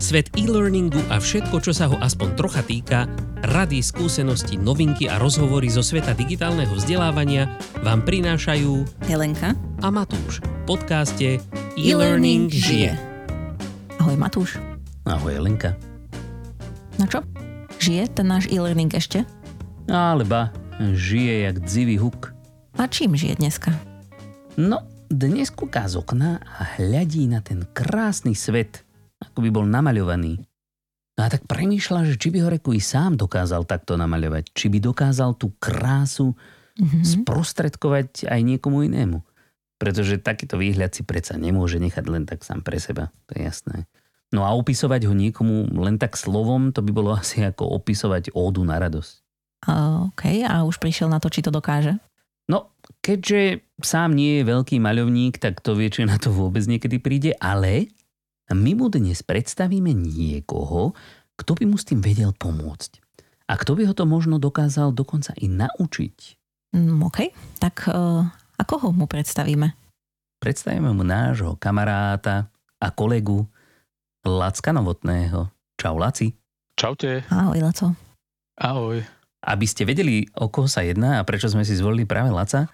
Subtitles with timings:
[0.00, 3.04] Svet e-learningu a všetko, čo sa ho aspoň trocha týka,
[3.52, 7.52] rady, skúsenosti, novinky a rozhovory zo sveta digitálneho vzdelávania
[7.84, 9.52] vám prinášajú Helenka
[9.84, 11.28] a Matúš v podcaste
[11.76, 12.96] E-Learning žije.
[14.00, 14.56] Ahoj Matúš.
[15.04, 15.76] Ahoj Helenka.
[16.96, 17.20] No čo?
[17.76, 19.28] Žije ten náš e-learning ešte?
[19.84, 20.48] Ale ba,
[20.80, 22.32] žije jak dzivý huk.
[22.80, 23.76] A čím žije dneska?
[24.56, 24.80] No,
[25.12, 28.88] dnes kúka z okna a hľadí na ten krásny svet,
[29.20, 30.40] ako by bol namaľovaný.
[31.16, 34.56] No a tak premýšľa, že či by ho reku i sám dokázal takto namaľovať.
[34.56, 36.32] Či by dokázal tú krásu
[36.80, 37.04] Mhm.
[37.04, 39.20] sprostredkovať aj niekomu inému.
[39.76, 43.12] Pretože takýto výhľad si predsa nemôže nechať len tak sám pre seba.
[43.28, 43.84] To je jasné.
[44.32, 48.64] No a opisovať ho niekomu len tak slovom, to by bolo asi ako opisovať ódu
[48.64, 49.12] na radosť.
[49.68, 52.00] Uh, OK, a už prišiel na to, či to dokáže?
[52.48, 52.72] No,
[53.04, 57.36] keďže sám nie je veľký maľovník, tak to vie, či na to vôbec niekedy príde,
[57.36, 57.92] ale
[58.54, 60.92] my mu dnes predstavíme niekoho,
[61.40, 63.00] kto by mu s tým vedel pomôcť.
[63.50, 66.16] A kto by ho to možno dokázal dokonca i naučiť.
[66.76, 67.18] Mm, OK,
[67.58, 69.74] tak uh, a koho mu predstavíme?
[70.38, 72.46] Predstavíme mu nášho kamaráta
[72.78, 73.42] a kolegu
[74.22, 75.50] Lacka Novotného.
[75.80, 76.36] Čau, Laci.
[76.76, 77.24] Čaute.
[77.32, 77.96] Ahoj, Laco.
[78.60, 79.00] Ahoj.
[79.40, 82.68] Aby ste vedeli, o koho sa jedná a prečo sme si zvolili práve Laca,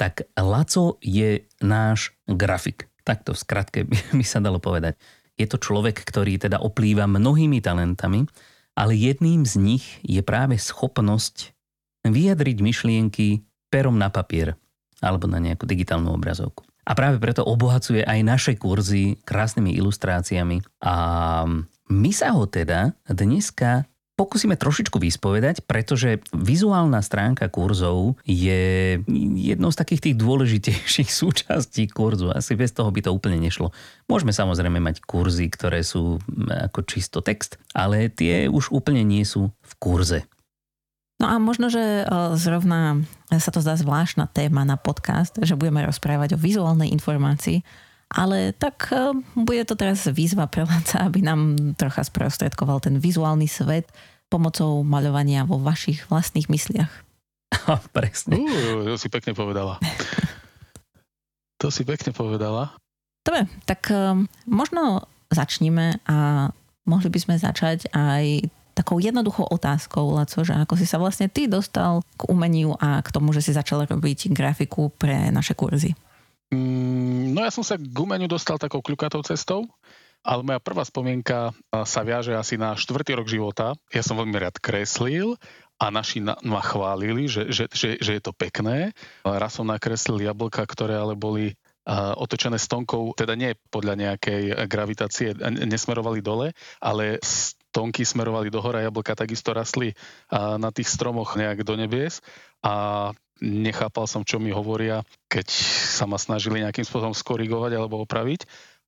[0.00, 2.87] tak Laco je náš grafik.
[3.08, 5.00] Takto v skratke by, by sa dalo povedať.
[5.40, 8.28] Je to človek, ktorý teda oplýva mnohými talentami,
[8.76, 11.56] ale jedným z nich je práve schopnosť
[12.04, 14.54] vyjadriť myšlienky perom na papier
[14.98, 16.66] alebo na nejakú digitálnu obrazovku.
[16.88, 20.64] A práve preto obohacuje aj naše kurzy krásnymi ilustráciami.
[20.82, 20.94] A
[21.88, 23.84] my sa ho teda dneska
[24.18, 28.98] pokúsime trošičku vyspovedať, pretože vizuálna stránka kurzov je
[29.38, 32.34] jednou z takých tých dôležitejších súčastí kurzu.
[32.34, 33.70] Asi bez toho by to úplne nešlo.
[34.10, 36.18] Môžeme samozrejme mať kurzy, ktoré sú
[36.50, 40.26] ako čisto text, ale tie už úplne nie sú v kurze.
[41.18, 45.82] No a možno, že uh, zrovna sa to zdá zvláštna téma na podcast, že budeme
[45.82, 47.66] rozprávať o vizuálnej informácii,
[48.08, 53.44] ale tak uh, bude to teraz výzva pre Laca, aby nám trocha sprostredkoval ten vizuálny
[53.44, 53.88] svet
[54.32, 56.92] pomocou maľovania vo vašich vlastných mysliach.
[57.96, 58.40] Presne.
[58.40, 59.76] Uh, to si pekne povedala.
[61.60, 62.76] to si pekne povedala.
[63.24, 66.48] Dobre, tak um, možno začníme a
[66.88, 71.50] mohli by sme začať aj takou jednoduchou otázkou, Laco, že ako si sa vlastne ty
[71.50, 75.98] dostal k umeniu a k tomu, že si začal robiť grafiku pre naše kurzy.
[76.48, 79.68] Mm, no ja som sa k umeniu dostal takou kľukatou cestou,
[80.24, 81.52] ale moja prvá spomienka
[81.84, 83.76] sa viaže asi na štvrtý rok života.
[83.94, 85.38] Ja som veľmi rád kreslil
[85.78, 88.90] a naši na, ma chválili, že, že, že, že je to pekné.
[89.22, 91.54] Raz som nakreslil jablka, ktoré ale boli
[91.94, 95.32] otočené stonkou, teda nie podľa nejakej gravitácie,
[95.64, 96.52] nesmerovali dole,
[96.84, 99.96] ale stonky smerovali do hora, jablka takisto rastli
[100.32, 102.20] na tých stromoch nejak do nebies
[102.64, 105.46] a nechápal som, čo mi hovoria, keď
[105.94, 108.46] sa ma snažili nejakým spôsobom skorigovať alebo opraviť.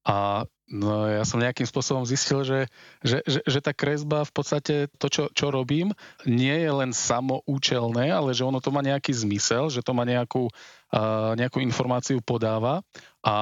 [0.09, 2.73] A no, ja som nejakým spôsobom zistil, že,
[3.05, 5.93] že, že, že tá kresba v podstate to, čo, čo robím,
[6.25, 10.49] nie je len samoučelné, ale že ono to má nejaký zmysel, že to má nejakú,
[10.49, 12.81] uh, nejakú informáciu podáva
[13.21, 13.37] a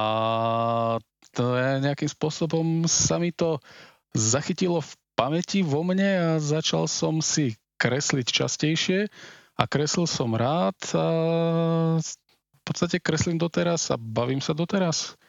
[1.31, 3.63] to je nejakým spôsobom sa mi to
[4.11, 9.07] zachytilo v pamäti vo mne a začal som si kresliť častejšie
[9.59, 11.07] a kreslil som rád a
[11.99, 15.19] v podstate kreslím doteraz a bavím sa doteraz.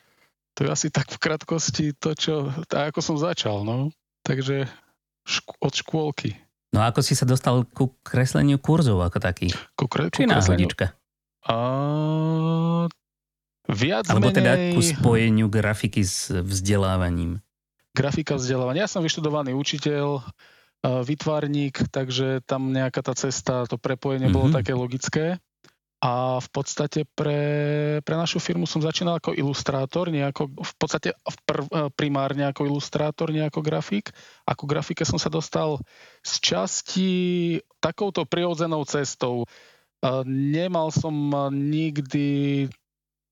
[0.55, 2.35] To je asi tak v krátkosti to, čo,
[2.71, 3.91] tak ako som začal, no.
[4.23, 4.71] Takže
[5.27, 6.39] šk- od škôlky.
[6.71, 9.51] No a ako si sa dostal ku kresleniu kurzov ako taký?
[9.75, 10.95] Ku kre- Či ku náhodička?
[11.51, 11.57] A...
[13.71, 17.43] Viac Alebo teda menej ku spojeniu grafiky s vzdelávaním?
[17.91, 18.87] grafika vzdelávania.
[18.87, 24.57] Ja som vyštudovaný učiteľ, a vytvarník, takže tam nejaká tá cesta, to prepojenie bolo Mhm.
[24.57, 25.37] také logické.
[26.01, 31.37] A v podstate pre, pre našu firmu som začínal ako ilustrátor, nejako, v podstate v
[31.45, 34.09] prv, primárne ako ilustrátor, nie ako grafik.
[34.49, 35.77] Ako grafike som sa dostal
[36.25, 37.11] z časti
[37.85, 39.45] takouto prirodzenou cestou.
[40.01, 41.13] A Nemal som
[41.53, 42.65] nikdy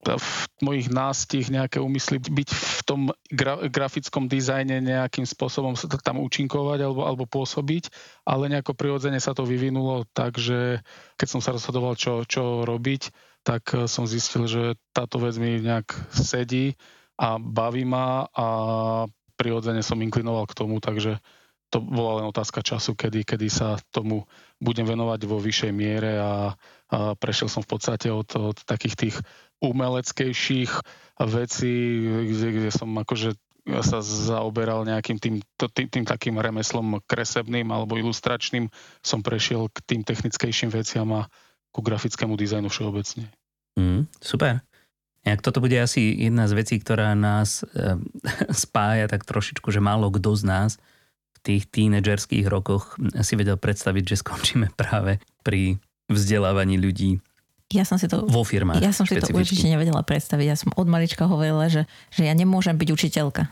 [0.06, 0.30] v
[0.62, 6.78] mojich nástih nejaké úmysly byť v tom gra- grafickom dizajne nejakým spôsobom sa tam účinkovať
[6.86, 7.90] alebo, alebo pôsobiť,
[8.22, 10.80] ale nejako prirodzene sa to vyvinulo, takže
[11.18, 13.10] keď som sa rozhodoval, čo, čo robiť,
[13.42, 16.78] tak eh, som zistil, že táto vec mi nejak sedí
[17.18, 18.46] a baví ma a
[19.34, 21.18] prirodzene som inklinoval k tomu, takže
[21.68, 24.24] to bola len otázka času, kedy, kedy sa tomu
[24.58, 26.54] budem venovať vo vyššej miere a,
[26.90, 29.16] a prešiel som v podstate od, od takých tých
[29.62, 30.72] umeleckejších
[31.18, 31.74] vecí,
[32.26, 33.34] kde, kde som akože
[33.84, 38.72] sa zaoberal nejakým tým, tým, tým takým remeslom kresebným alebo ilustračným,
[39.04, 41.28] som prešiel k tým technickejším veciam a
[41.68, 43.28] ku grafickému dizajnu všeobecne.
[43.76, 44.64] Mm, super.
[45.26, 48.00] Jak toto bude asi jedna z vecí, ktorá nás e,
[48.64, 50.70] spája tak trošičku, že málo kto z nás
[51.48, 55.80] tých tínedžerských rokoch si vedel predstaviť, že skončíme práve pri
[56.12, 57.24] vzdelávaní ľudí
[57.68, 58.80] ja som si to, vo firmách.
[58.80, 60.46] Ja som si to určite nevedela predstaviť.
[60.48, 63.44] Ja som od malička hovorila, že, že ja nemôžem byť učiteľka.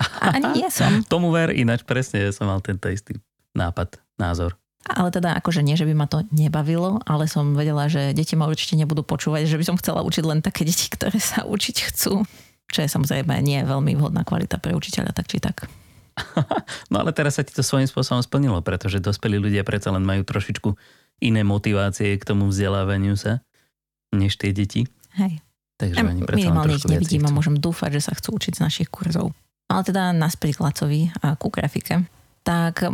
[0.00, 0.88] A ani nie som.
[1.12, 3.20] Tomu ver, ináč presne, ja som mal tento istý
[3.52, 4.56] nápad, názor.
[4.88, 8.48] Ale teda akože nie, že by ma to nebavilo, ale som vedela, že deti ma
[8.48, 12.24] určite nebudú počúvať, že by som chcela učiť len také deti, ktoré sa učiť chcú.
[12.72, 15.68] Čo je samozrejme nie veľmi vhodná kvalita pre učiteľa, tak či tak.
[16.92, 20.22] No ale teraz sa ti to svojím spôsobom splnilo, pretože dospelí ľudia predsa len majú
[20.26, 20.74] trošičku
[21.20, 23.44] iné motivácie k tomu vzdelávaniu sa
[24.10, 24.88] než tie deti.
[25.14, 25.38] Hej.
[25.80, 29.32] Takže oni minimálne ich nevidím a môžem dúfať, že sa chcú učiť z našich kurzov.
[29.70, 32.04] Ale teda naspäť k Lacovi a ku grafike.
[32.44, 32.90] Tak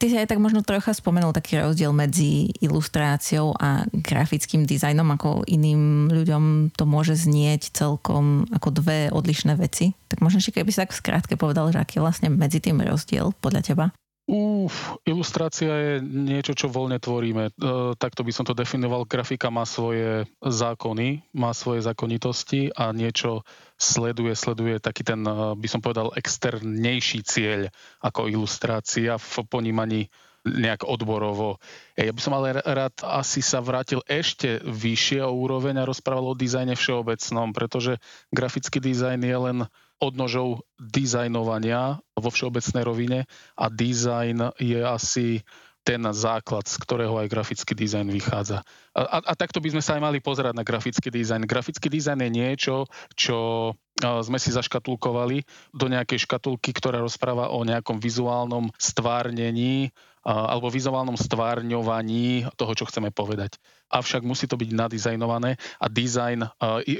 [0.00, 5.44] ty si aj tak možno trocha spomenul taký rozdiel medzi ilustráciou a grafickým dizajnom, ako
[5.44, 9.92] iným ľuďom to môže znieť celkom ako dve odlišné veci.
[10.08, 13.36] Tak možno ešte keby si tak skrátke povedal, že aký je vlastne medzi tým rozdiel
[13.44, 13.86] podľa teba?
[14.30, 17.50] Uf, ilustrácia je niečo, čo voľne tvoríme.
[17.50, 17.52] E,
[17.98, 19.02] takto by som to definoval.
[19.02, 23.42] Grafika má svoje zákony, má svoje zákonitosti a niečo
[23.80, 27.72] sleduje, sleduje taký ten, e, by som povedal, externejší cieľ
[28.04, 30.12] ako ilustrácia v ponímaní
[30.44, 31.60] nejak odborovo.
[31.96, 36.38] Ja by som ale rád asi sa vrátil ešte vyššie o úroveň a rozprával o
[36.38, 38.00] dizajne všeobecnom, pretože
[38.32, 39.58] grafický dizajn je len
[40.00, 43.18] odnožov dizajnovania vo všeobecnej rovine
[43.52, 45.44] a dizajn je asi
[45.80, 48.60] ten základ, z ktorého aj grafický dizajn vychádza.
[48.92, 51.48] A, a, a takto by sme sa aj mali pozerať na grafický dizajn.
[51.48, 52.74] Grafický dizajn je niečo,
[53.16, 55.44] čo sme si zaškatulkovali
[55.76, 59.92] do nejakej škatulky, ktorá rozpráva o nejakom vizuálnom stvárnení
[60.24, 63.56] alebo vizuálnom stvárňovaní toho, čo chceme povedať.
[63.90, 66.46] Avšak musí to byť nadizajnované a dizajn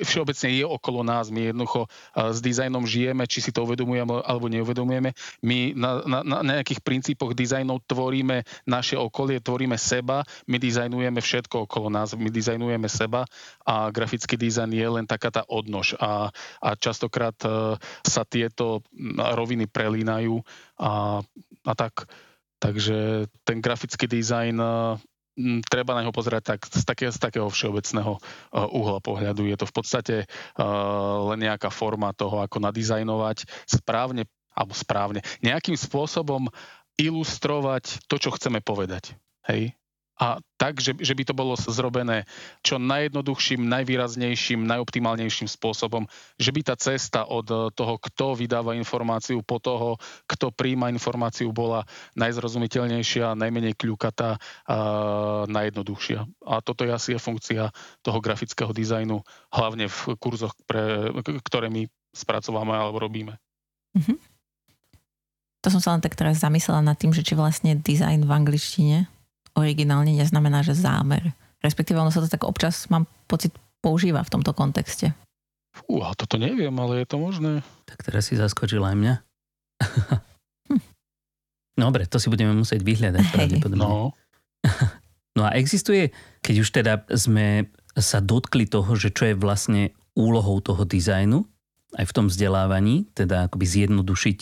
[0.03, 1.31] všeobecne je okolo nás.
[1.31, 1.87] My jednoducho
[2.17, 5.15] s dizajnom žijeme, či si to uvedomujeme alebo neuvedomujeme.
[5.45, 11.71] My na, na, na nejakých princípoch dizajnov tvoríme naše okolie, tvoríme seba, my dizajnujeme všetko
[11.71, 13.23] okolo nás, my dizajnujeme seba
[13.63, 18.83] a grafický dizajn je len taká tá odnož a, a častokrát e, sa tieto
[19.15, 20.43] roviny prelínajú
[20.81, 21.23] a,
[21.63, 22.11] a tak
[22.61, 24.61] Takže ten grafický dizajn
[25.73, 28.21] treba na neho pozerať tak, z, takého, z takého všeobecného
[28.53, 29.49] uhla pohľadu.
[29.49, 30.17] Je to v podstate
[31.25, 36.53] len nejaká forma toho, ako nadizajnovať správne, alebo správne, nejakým spôsobom
[37.01, 39.17] ilustrovať to, čo chceme povedať.
[39.49, 39.73] Hej?
[40.21, 42.29] A tak, že, že by to bolo zrobené
[42.61, 46.05] čo najjednoduchším, najvýraznejším, najoptimálnejším spôsobom,
[46.37, 49.97] že by tá cesta od eh, toho, kto vydáva informáciu, po toho,
[50.29, 51.89] kto príjma informáciu, bola
[52.21, 54.37] najzrozumiteľnejšia, najmenej kľukatá
[54.69, 54.77] a
[55.49, 56.29] najjednoduchšia.
[56.45, 57.73] A toto je asi je funkcia
[58.05, 59.25] toho grafického dizajnu,
[59.57, 61.09] hlavne v kurzoch, pre,
[61.49, 63.41] ktoré my spracovávame alebo robíme.
[63.97, 64.17] Mm-hmm.
[65.65, 68.99] To som sa len tak teraz zamyslela nad tým, že či vlastne dizajn v angličtine
[69.61, 71.37] originálne neznamená, že zámer.
[71.61, 73.53] Respektíve ono sa to tak občas, mám pocit,
[73.85, 75.13] používa v tomto kontexte.
[75.71, 77.53] Fúha, toto neviem, ale je to možné.
[77.87, 79.15] Tak teraz si zaskočil aj mňa.
[80.73, 80.83] hm.
[81.85, 83.81] Dobre, to si budeme musieť vyhľadať pravdepodobne.
[83.81, 84.13] No.
[85.39, 86.11] no a existuje,
[86.43, 91.47] keď už teda sme sa dotkli toho, že čo je vlastne úlohou toho dizajnu,
[91.99, 94.39] aj v tom vzdelávaní, teda akoby zjednodušiť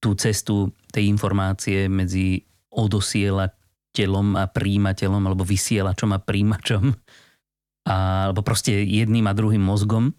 [0.00, 3.48] tú cestu tej informácie medzi odosiela
[3.96, 6.84] vysielateľom a príjimateľom alebo vysielačom a príjimačom
[7.88, 10.12] a, alebo proste jedným a druhým mozgom.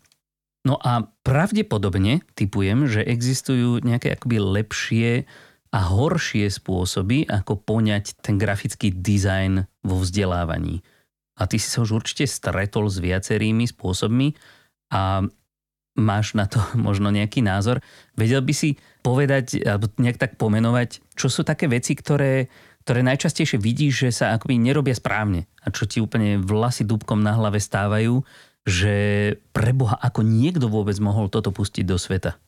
[0.65, 5.29] No a pravdepodobne typujem, že existujú nejaké akoby lepšie
[5.69, 10.81] a horšie spôsoby, ako poňať ten grafický dizajn vo vzdelávaní.
[11.37, 14.33] A ty si sa už určite stretol s viacerými spôsobmi
[14.89, 15.21] a
[15.93, 16.57] máš na to
[16.87, 17.85] možno nejaký názor.
[18.17, 22.49] Vedel by si povedať, alebo nejak tak pomenovať, čo sú také veci, ktoré
[22.87, 27.35] ktoré najčastejšie vidíš, že sa akoby nerobia správne a čo ti úplne vlasy dúbkom na
[27.35, 28.23] hlave stávajú,
[28.63, 28.95] že
[29.51, 32.39] preboha, ako niekto vôbec mohol toto pustiť do sveta?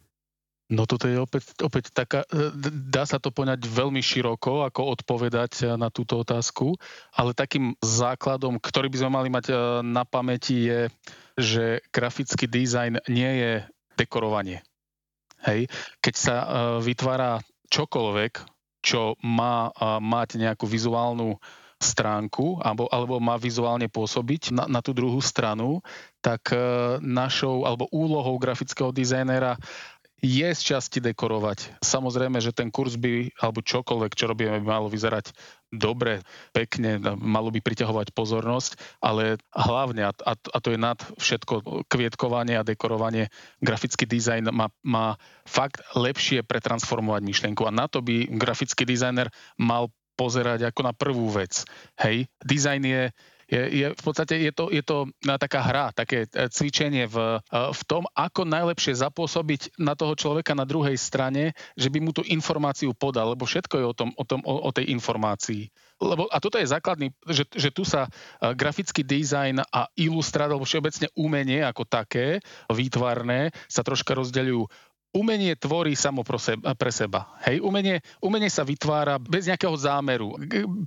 [0.71, 5.75] No toto je opäť, opäť taká, e, dá sa to poňať veľmi široko, ako odpovedať
[5.75, 6.71] na túto otázku,
[7.11, 9.53] ale takým základom, ktorý by sme mali mať e,
[9.83, 10.81] na pamäti je,
[11.35, 13.51] že grafický dizajn nie je
[13.99, 14.63] dekorovanie.
[15.43, 15.67] Hej?
[15.99, 16.47] Keď sa e,
[16.79, 17.43] vytvára
[17.73, 18.58] čokoľvek,
[18.89, 19.69] čo má
[20.01, 21.37] mať nejakú vizuálnu
[21.79, 25.79] stránku alebo, alebo má vizuálne pôsobiť na, na tú druhú stranu,
[26.19, 26.59] tak e,
[26.99, 29.55] našou alebo úlohou grafického dizajnera
[30.19, 31.79] je z časti dekorovať.
[31.83, 35.31] Samozrejme, že ten kurz by, alebo čokoľvek, čo robíme, by malo vyzerať
[35.69, 42.65] dobre, pekne, malo by priťahovať pozornosť, ale hlavne, a, to je nad všetko, kvietkovanie a
[42.65, 43.29] dekorovanie,
[43.61, 49.29] grafický dizajn má, má fakt lepšie pretransformovať myšlienku a na to by grafický dizajner
[49.61, 51.63] mal pozerať ako na prvú vec.
[51.95, 53.03] Hej, dizajn je
[53.49, 57.59] je, je v podstate je to, je to taká hra, také e, cvičenie v, e,
[57.73, 62.21] v tom, ako najlepšie zapôsobiť na toho človeka na druhej strane, že by mu tú
[62.29, 65.65] informáciu podal, lebo všetko je o, tom, o, tom, o, o tej informácii.
[65.99, 68.09] Lebo, a toto je základný, že, že tu sa e,
[68.53, 72.39] grafický dizajn a ilustrát, alebo všeobecne umenie ako také,
[72.69, 77.33] výtvarné, sa troška rozdeľujú umenie tvorí samo pre seba.
[77.45, 80.37] Hej, umenie, umenie sa vytvára bez nejakého zámeru,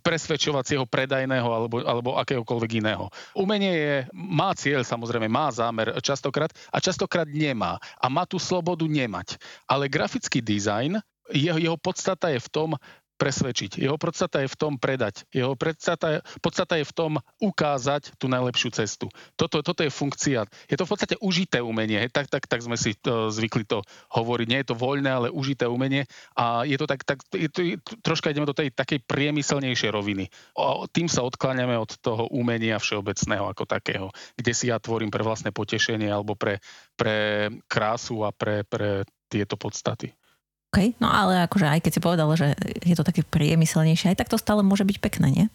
[0.02, 3.10] presvedčovacieho, predajného alebo, alebo akéhokoľvek iného.
[3.34, 7.82] Umenie je, má cieľ samozrejme, má zámer častokrát a častokrát nemá.
[7.98, 9.38] A má tú slobodu nemať.
[9.66, 12.70] Ale grafický dizajn jeho, jeho podstata je v tom
[13.22, 13.78] presvedčiť.
[13.78, 15.22] Jeho podstata je v tom predať.
[15.30, 19.06] Jeho podstata, podstata je v tom ukázať tú najlepšiu cestu.
[19.38, 20.42] Toto, toto je funkcia.
[20.66, 22.02] Je to v podstate užité umenie.
[22.10, 24.46] Tak, tak, tak sme si uh, zvykli to hovoriť.
[24.50, 26.10] Nie je to voľné, ale užité umenie.
[26.34, 30.26] A je to tak, tak je to, troška ideme do tej takej priemyselnejšej roviny.
[30.58, 35.22] O, tým sa odkláňame od toho umenia všeobecného ako takého, kde si ja tvorím pre
[35.22, 36.58] vlastné potešenie alebo pre,
[36.98, 40.10] pre krásu a pre, pre tieto podstaty.
[40.72, 44.32] OK, no ale akože aj keď si povedal, že je to také priemyselnejšie, aj tak
[44.32, 45.46] to stále môže byť pekné, nie?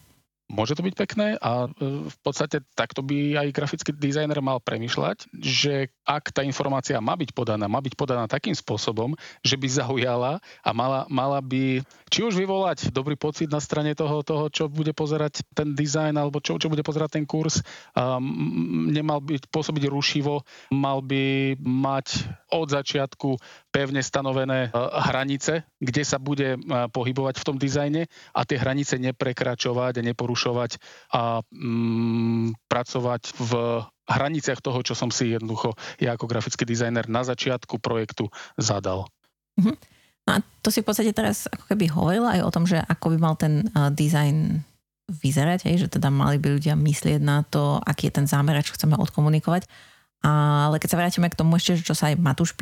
[0.48, 5.28] Môže to byť pekné a e, v podstate takto by aj grafický dizajner mal premyšľať,
[5.44, 9.12] že ak tá informácia má byť podaná, má byť podaná takým spôsobom,
[9.44, 14.24] že by zaujala a mala, mala by či už vyvolať dobrý pocit na strane toho,
[14.24, 17.60] toho čo bude pozerať ten dizajn alebo čo, čo bude pozerať ten kurz,
[17.92, 22.24] um, nemal byť pôsobiť rušivo, mal by mať
[22.56, 23.36] od začiatku
[23.78, 28.98] pevne stanovené uh, hranice, kde sa bude uh, pohybovať v tom dizajne a tie hranice
[28.98, 30.82] neprekračovať a neporušovať
[31.14, 33.52] a um, pracovať v
[34.10, 39.06] hraniciach toho, čo som si jednoducho ja ako grafický dizajner na začiatku projektu zadal.
[40.26, 43.14] No a to si v podstate teraz ako keby hovorila aj o tom, že ako
[43.14, 44.66] by mal ten uh, dizajn
[45.08, 48.76] vyzerať, hej, že teda mali by ľudia myslieť na to, aký je ten zámer, čo
[48.76, 49.64] chceme odkomunikovať.
[50.20, 52.58] Ale keď sa vrátime k tomu ešte, čo sa aj Matúš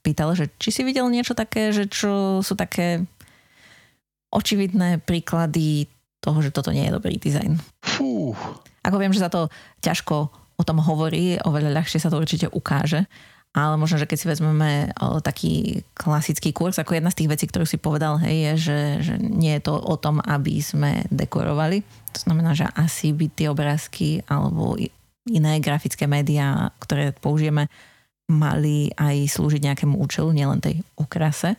[0.00, 3.04] pýtal, že či si videl niečo také, že čo sú také
[4.30, 5.90] očividné príklady
[6.20, 7.58] toho, že toto nie je dobrý dizajn.
[7.82, 8.36] Fú.
[8.84, 9.48] Ako viem, že sa to
[9.80, 10.30] ťažko
[10.60, 13.08] o tom hovorí, oveľa ľahšie sa to určite ukáže.
[13.50, 14.70] Ale možno, že keď si vezmeme
[15.26, 19.14] taký klasický kurz, ako jedna z tých vecí, ktorú si povedal, hej, je, že, že
[19.18, 21.82] nie je to o tom, aby sme dekorovali.
[22.14, 24.78] To znamená, že asi by tie obrázky alebo
[25.26, 27.66] iné grafické médiá, ktoré použijeme,
[28.30, 31.58] mali aj slúžiť nejakému účelu, nielen tej okrase.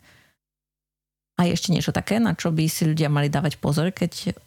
[1.36, 4.40] A ešte niečo také, na čo by si ľudia mali dávať pozor, keď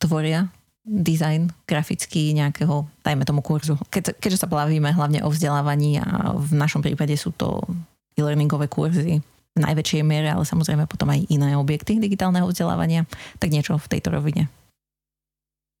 [0.00, 0.48] tvoria
[0.84, 3.80] design grafický nejakého, dajme tomu kurzu.
[3.88, 7.64] Keď, keďže sa bavíme hlavne o vzdelávaní a v našom prípade sú to
[8.14, 9.24] e-learningové kurzy
[9.54, 13.08] v najväčšej miere, ale samozrejme potom aj iné objekty digitálneho vzdelávania,
[13.40, 14.52] tak niečo v tejto rovine.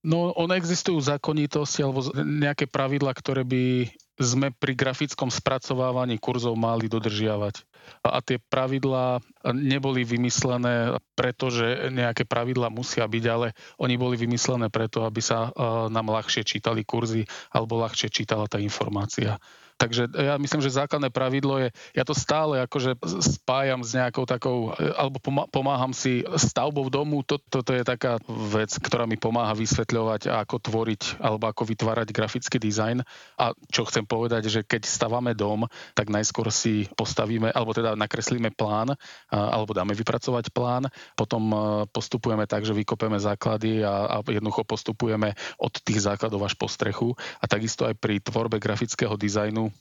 [0.04, 3.88] No, ono existujú zákonitosti alebo nejaké pravidla, ktoré by
[4.20, 7.66] sme pri grafickom spracovávaní kurzov mali dodržiavať
[8.04, 9.20] a tie pravidlá
[9.52, 15.52] neboli vymyslené preto, že nejaké pravidlá musia byť, ale oni boli vymyslené preto, aby sa
[15.88, 19.36] nám ľahšie čítali kurzy alebo ľahšie čítala tá informácia.
[19.74, 24.70] Takže ja myslím, že základné pravidlo je, ja to stále akože spájam s nejakou takou,
[24.94, 25.18] alebo
[25.50, 30.56] pomáham si stavbou domu, toto to, to je taká vec, ktorá mi pomáha vysvetľovať, ako
[30.62, 33.02] tvoriť alebo ako vytvárať grafický dizajn.
[33.38, 38.54] A čo chcem povedať, že keď stavame dom, tak najskôr si postavíme, alebo teda nakreslíme
[38.54, 38.94] plán,
[39.30, 40.86] alebo dáme vypracovať plán,
[41.18, 41.50] potom
[41.90, 47.14] postupujeme tak, že vykopeme základy a, a jednoducho postupujeme od tých základov až po strechu.
[47.42, 49.73] A takisto aj pri tvorbe grafického dizajnu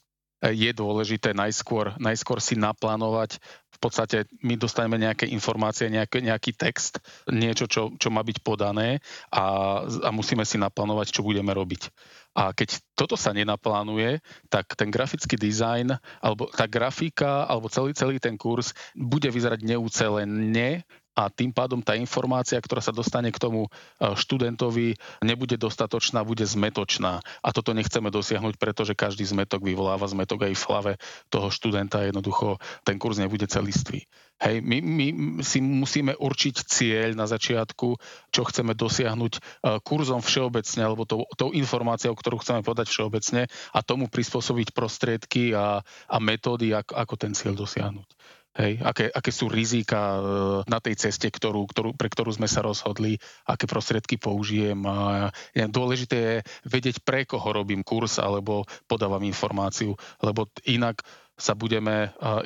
[0.52, 3.40] je dôležité najskôr, najskôr si naplánovať.
[3.72, 7.00] V podstate my dostaneme nejaké informácie, nejaký, nejaký text,
[7.32, 9.00] niečo, čo, čo má byť podané
[9.32, 11.92] a, a musíme si naplánovať, čo budeme robiť.
[12.34, 14.20] A keď toto sa nenaplánuje,
[14.50, 20.84] tak ten grafický dizajn, alebo tá grafika, alebo celý, celý ten kurz bude vyzerať neúcelene
[21.14, 23.70] a tým pádom tá informácia, ktorá sa dostane k tomu e,
[24.18, 27.22] študentovi, nebude dostatočná, bude zmetočná.
[27.22, 30.92] A toto nechceme dosiahnuť, pretože každý zmetok vyvoláva zmetok aj v hlave
[31.30, 32.02] toho študenta.
[32.02, 34.10] Jednoducho ten kurz nebude celistvý.
[34.42, 35.06] Hej, my, my
[35.46, 37.88] si musíme určiť cieľ na začiatku,
[38.34, 39.42] čo chceme dosiahnuť e,
[39.86, 45.86] kurzom všeobecne, alebo tou, tou informáciou, ktorú chceme podať všeobecne a tomu prispôsobiť prostriedky a,
[45.86, 48.10] a metódy, ako, ako ten cieľ dosiahnuť.
[48.54, 50.20] Hej, aké, aké sú rizika e,
[50.70, 53.18] na tej ceste, ktorú, ktorú, pre ktorú sme sa rozhodli,
[53.50, 54.78] aké prostriedky použijem.
[54.86, 56.36] A dôležité je
[56.70, 61.02] vedieť, pre koho robím kurz alebo podávam informáciu, lebo inak
[61.34, 62.14] sa budeme,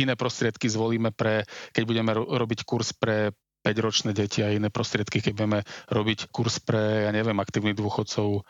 [0.00, 1.44] iné prostriedky zvolíme pre,
[1.76, 5.60] keď budeme robiť kurz pre 5-ročné deti a iné prostriedky, keď budeme
[5.92, 8.44] robiť kurz pre, ja neviem, aktívnych dôchodcov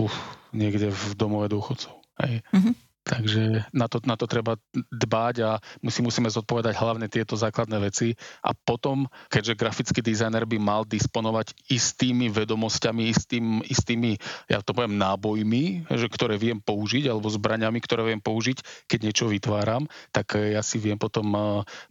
[0.00, 0.14] uf,
[0.56, 1.92] niekde v domove dôchodcov.
[2.24, 2.40] Hej.
[2.52, 2.85] Mm-hmm.
[3.06, 8.18] Takže na to, na to treba dbať a musí, musíme zodpovedať hlavne tieto základné veci.
[8.42, 14.18] A potom, keďže grafický dizajner by mal disponovať istými vedomosťami, istým, istými,
[14.50, 19.30] ja to poviem, nábojmi, že, ktoré viem použiť, alebo zbraňami, ktoré viem použiť, keď niečo
[19.30, 21.30] vytváram, tak ja si viem potom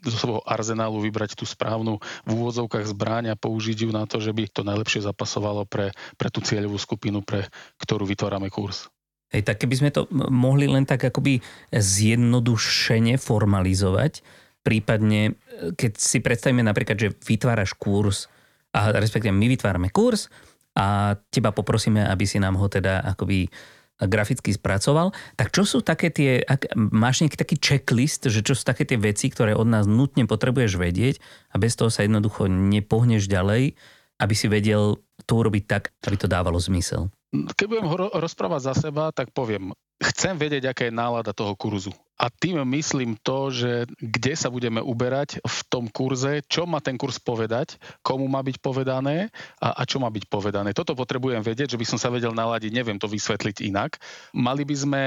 [0.04, 4.36] zo svojho arzenálu vybrať tú správnu v úvodzovkách zbraň a použiť ju na to, že
[4.36, 7.48] by to najlepšie zapasovalo pre, pre tú cieľovú skupinu, pre
[7.80, 8.92] ktorú vytvárame kurz.
[9.34, 11.42] Hej, tak keby sme to mohli len tak akoby
[11.74, 14.22] zjednodušene formalizovať,
[14.62, 18.30] prípadne e, keď si predstavíme napríklad, že vytváraš kurz,
[18.76, 20.28] a respektíve my vytvárame kurz
[20.76, 23.48] a teba poprosíme, aby si nám ho teda akoby
[23.96, 28.68] graficky spracoval, tak čo sú také tie, ak máš nejaký taký checklist, že čo sú
[28.68, 31.24] také tie veci, ktoré od nás nutne potrebuješ vedieť
[31.56, 33.80] a bez toho sa jednoducho nepohneš ďalej,
[34.20, 37.08] aby si vedel to urobiť tak, aby to dávalo zmysel?
[37.34, 41.92] Keď budem ho rozprávať za seba, tak poviem, chcem vedieť, aká je nálada toho kurzu.
[42.16, 46.96] A tým myslím to, že kde sa budeme uberať v tom kurze, čo má ten
[46.96, 49.28] kurz povedať, komu má byť povedané
[49.60, 50.72] a, a čo má byť povedané.
[50.72, 54.00] Toto potrebujem vedieť, že by som sa vedel naladiť, neviem to vysvetliť inak.
[54.32, 55.02] Mali by sme,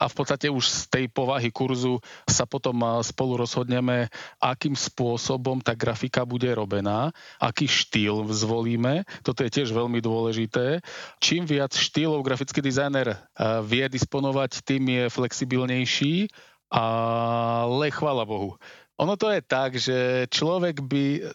[0.00, 4.08] a v podstate už z tej povahy kurzu sa potom spolu rozhodneme,
[4.40, 7.12] akým spôsobom tá grafika bude robená,
[7.44, 9.04] aký štýl zvolíme.
[9.20, 10.80] Toto je tiež veľmi dôležité.
[11.20, 13.20] Čím viac štýlov grafický dizajner
[13.68, 16.32] vie disponovať, tým je flexibilnejší
[16.74, 18.58] ale chvála Bohu.
[18.98, 21.30] Ono to je tak, že človek by...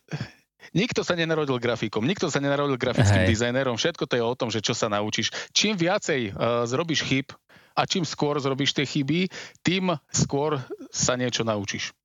[0.75, 3.31] Nikto sa nenarodil grafikom, nikto sa nenarodil grafickým Hej.
[3.31, 5.31] dizajnerom, všetko to je o tom, že čo sa naučíš.
[5.55, 7.31] Čím viacej uh, zrobíš chyb
[7.73, 9.31] a čím skôr zrobíš tie chyby,
[9.65, 10.59] tým skôr
[10.91, 11.95] sa niečo naučíš.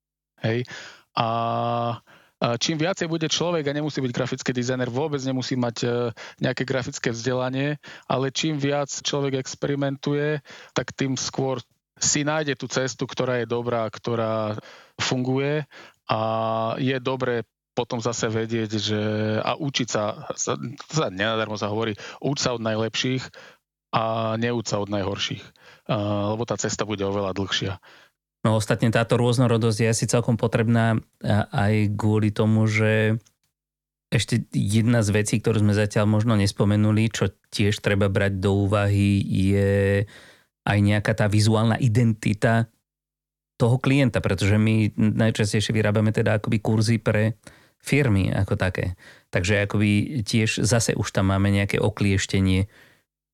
[0.40, 0.64] Hej.
[1.18, 1.26] A
[2.60, 5.88] čím viacej bude človek a nemusí byť grafický dizajner, vôbec nemusí mať e,
[6.44, 10.44] nejaké grafické vzdelanie, ale čím viac človek experimentuje,
[10.76, 11.64] tak tým skôr
[11.98, 14.58] si nájde tú cestu, ktorá je dobrá, ktorá
[14.98, 15.66] funguje
[16.10, 16.20] a
[16.78, 19.00] je dobré potom zase vedieť, že
[19.42, 20.54] a učiť sa, sa,
[20.90, 23.26] sa nenadarmo sa hovorí, uč sa od najlepších
[23.94, 25.42] a neúč sa od najhorších,
[26.30, 27.82] lebo tá cesta bude oveľa dlhšia.
[28.46, 31.00] No ostatne táto rôznorodosť je asi celkom potrebná
[31.50, 33.18] aj kvôli tomu, že
[34.12, 39.18] ešte jedna z vecí, ktorú sme zatiaľ možno nespomenuli, čo tiež treba brať do úvahy,
[39.26, 40.06] je
[40.64, 42.68] aj nejaká tá vizuálna identita
[43.54, 47.38] toho klienta, pretože my najčastejšie vyrábame teda akoby kurzy pre
[47.78, 48.96] firmy ako také.
[49.28, 52.66] Takže akoby tiež zase už tam máme nejaké oklieštenie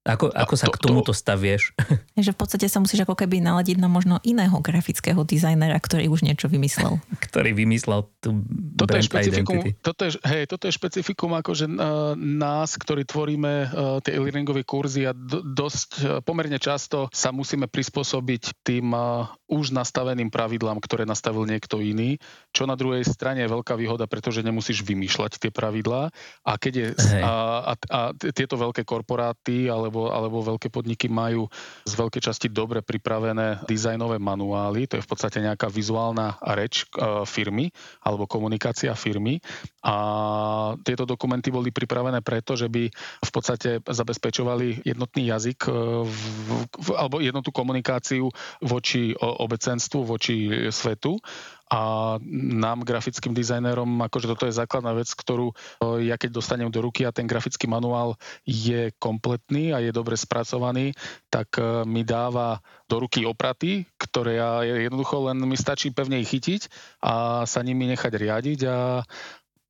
[0.00, 1.76] ako, ako sa to, k tomuto stavieš?
[2.16, 6.24] Že v podstate sa musíš ako keby naladiť na možno iného grafického dizajnera, ktorý už
[6.24, 6.96] niečo vymyslel.
[7.28, 8.40] ktorý vymyslel tú
[8.80, 13.68] toto je špecifikum, toto je, hej, toto je špecifikum akože uh, nás, ktorí tvoríme uh,
[14.00, 19.76] tie e-learningové kurzy a do, dosť uh, pomerne často sa musíme prispôsobiť tým uh, už
[19.76, 22.16] nastaveným pravidlám, ktoré nastavil niekto iný,
[22.56, 26.08] čo na druhej strane je veľká výhoda, pretože nemusíš vymýšľať tie pravidlá.
[26.46, 26.86] A keď je
[27.20, 27.34] a,
[27.68, 31.50] a, a tieto veľké korporáty ale alebo, alebo veľké podniky majú
[31.82, 37.26] z veľkej časti dobre pripravené dizajnové manuály, to je v podstate nejaká vizuálna reč e,
[37.26, 37.74] firmy
[38.06, 39.42] alebo komunikácia firmy.
[39.82, 39.96] A
[40.86, 42.86] tieto dokumenty boli pripravené preto, že by
[43.26, 45.70] v podstate zabezpečovali jednotný jazyk e,
[46.06, 46.22] v,
[46.70, 48.30] v, alebo jednotnú komunikáciu
[48.62, 49.10] voči
[49.40, 51.16] obecenstvu, voči svetu.
[51.70, 55.54] A nám, grafickým dizajnerom, akože toto je základná vec, ktorú
[56.02, 60.98] ja keď dostanem do ruky a ten grafický manuál je kompletný a je dobre spracovaný,
[61.30, 62.58] tak e, mi dáva
[62.90, 66.66] do ruky opraty, ktoré ja jednoducho len mi stačí pevne ich chytiť
[67.06, 69.06] a sa nimi nechať riadiť a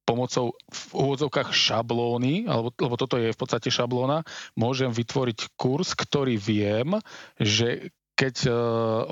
[0.08, 4.26] pomocou v úvodzovkách šablóny, alebo, lebo toto je v podstate šablóna,
[4.58, 6.98] môžem vytvoriť kurz, ktorý viem,
[7.38, 8.52] že keď uh,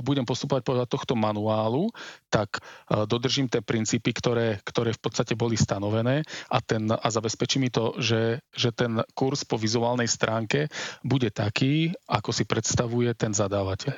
[0.05, 1.88] budem postupovať podľa tohto manuálu,
[2.29, 7.57] tak uh, dodržím tie princípy, ktoré, ktoré v podstate boli stanovené a, ten, a zabezpečí
[7.57, 10.68] mi to, že, že ten kurz po vizuálnej stránke
[11.01, 13.97] bude taký, ako si predstavuje ten zadávateľ.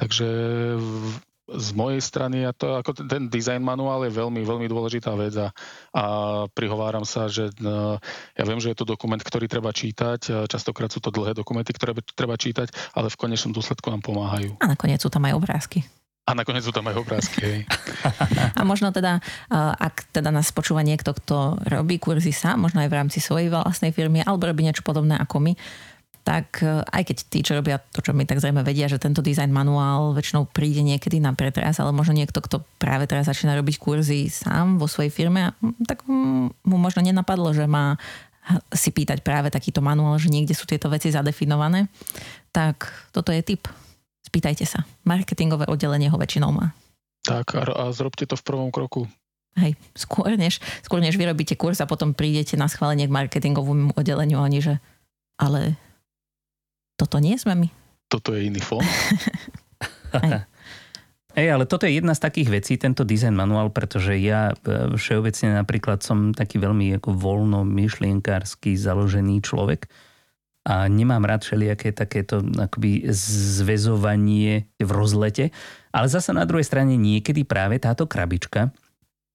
[0.00, 0.28] Takže
[1.56, 5.50] z mojej strany a to ako ten design manuál je veľmi, veľmi dôležitá vec a,
[5.90, 6.04] a
[6.52, 7.98] prihováram sa, že no,
[8.38, 11.96] ja viem, že je to dokument, ktorý treba čítať, častokrát sú to dlhé dokumenty, ktoré
[12.14, 14.58] treba čítať, ale v konečnom dôsledku nám pomáhajú.
[14.62, 15.82] A nakoniec sú tam aj obrázky.
[16.30, 17.42] A nakoniec sú tam aj obrázky.
[17.42, 17.60] Hej.
[18.58, 19.18] A možno teda,
[19.50, 23.90] ak teda nás počúva niekto, kto robí kurzy sám, možno aj v rámci svojej vlastnej
[23.90, 25.52] firmy, alebo robí niečo podobné ako my,
[26.20, 29.24] tak e, aj keď tí, čo robia to, čo my tak zrejme vedia, že tento
[29.24, 33.76] design manuál väčšinou príde niekedy na pretras, ale možno niekto, kto práve teraz začína robiť
[33.80, 35.56] kurzy sám vo svojej firme,
[35.88, 37.96] tak mu možno nenapadlo, že má
[38.74, 41.86] si pýtať práve takýto manuál, že niekde sú tieto veci zadefinované.
[42.50, 43.68] Tak toto je tip.
[44.26, 44.82] Spýtajte sa.
[45.06, 46.74] Marketingové oddelenie ho väčšinou má.
[47.22, 49.06] Tak a, a zrobte to v prvom kroku.
[49.58, 54.38] Hej, skôr než, skôr než vyrobíte kurz a potom prídete na schválenie k marketingovému oddeleniu
[54.38, 54.78] ani, že
[55.36, 55.74] ale
[57.00, 57.68] toto nie sme my.
[58.12, 58.84] Toto je iný fond.
[61.40, 65.62] Ej, ale toto je jedna z takých vecí, tento design manuál, pretože ja e, všeobecne
[65.62, 69.86] napríklad som taký veľmi ako voľno myšlienkársky založený človek
[70.66, 75.54] a nemám rád všelijaké takéto akoby zväzovanie v rozlete,
[75.94, 78.74] ale zase na druhej strane niekedy práve táto krabička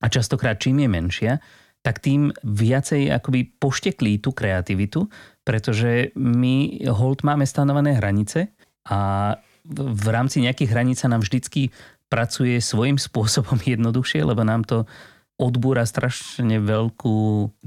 [0.03, 1.33] a častokrát čím je menšia,
[1.81, 5.07] tak tým viacej akoby pošteklí tú kreativitu,
[5.45, 8.49] pretože my hold máme stanovené hranice
[8.89, 9.33] a
[9.65, 11.69] v rámci nejakých hraníc sa nám vždycky
[12.09, 14.89] pracuje svojím spôsobom jednoduchšie, lebo nám to
[15.35, 17.17] odbúra strašne veľkú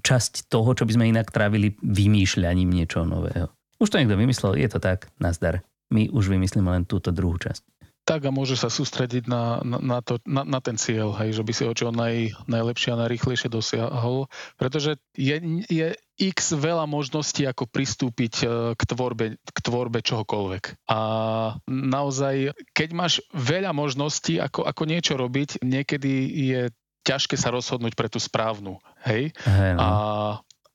[0.00, 3.52] časť toho, čo by sme inak trávili vymýšľaním niečoho nového.
[3.78, 5.62] Už to niekto vymyslel, je to tak, nazdar.
[5.92, 7.77] My už vymyslíme len túto druhú časť
[8.08, 11.44] tak a môže sa sústrediť na, na, na, to, na, na ten cieľ, hej, že
[11.44, 14.32] by si ho čo naj, najlepšie a najrychlejšie dosiahol.
[14.56, 15.36] Pretože je,
[15.68, 20.88] je x veľa možností, ako pristúpiť e, k tvorbe, k tvorbe čohokoľvek.
[20.88, 21.00] A
[21.68, 26.12] naozaj, keď máš veľa možností, ako, ako niečo robiť, niekedy
[26.48, 26.62] je
[27.04, 28.80] ťažké sa rozhodnúť pre tú správnu.
[29.04, 29.36] Hej?
[29.44, 29.80] Hey, no.
[29.80, 29.88] A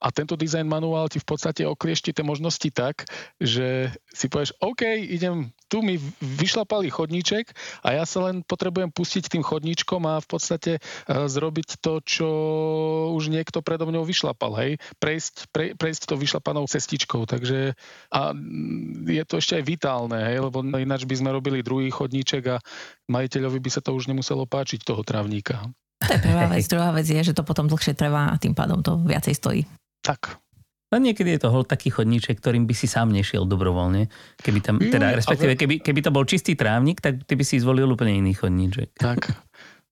[0.04, 3.08] a tento design manuál ti v podstate okliešti tie možnosti tak,
[3.40, 7.56] že si povieš, OK, idem, tu mi vyšlapali chodníček
[7.88, 12.30] a ja sa len potrebujem pustiť tým chodníčkom a v podstate uh, zrobiť to, čo
[13.16, 17.80] už niekto predo mňou vyšlapal, hej, prejsť, pre, prejsť to vyšlapanou cestičkou, takže
[18.12, 18.36] a
[19.08, 22.62] je to ešte aj vitálne, hej, lebo ináč by sme robili druhý chodníček a
[23.08, 25.64] majiteľovi by sa to už nemuselo páčiť toho trávnika.
[26.04, 26.68] To je prvá vec.
[26.68, 29.64] Druhá vec je, že to potom dlhšie trvá a tým pádom to viacej stojí.
[30.04, 30.44] Tak.
[30.94, 34.14] Len niekedy je to hol taký chodníček, ktorým by si sám nešiel dobrovoľne.
[34.38, 37.90] Keby tam, teda, respektíve, keby, keby to bol čistý trávnik, tak ty by si zvolil
[37.90, 38.94] úplne iný chodníček.
[39.02, 39.34] Tak.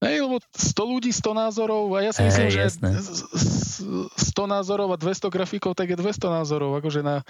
[0.02, 2.90] Hej, lebo 100 ľudí, 100 názorov a ja si myslím, hey, že jasné.
[2.98, 4.18] 100
[4.50, 7.22] názorov a 200 grafikov, tak je 200 názorov, akože na,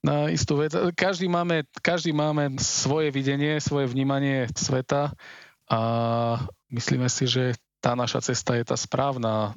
[0.00, 0.72] na istú vec.
[0.96, 5.12] Každý máme, každý máme svoje videnie, svoje vnímanie sveta
[5.68, 5.80] a
[6.72, 9.52] myslíme si, že tá naša cesta je tá správna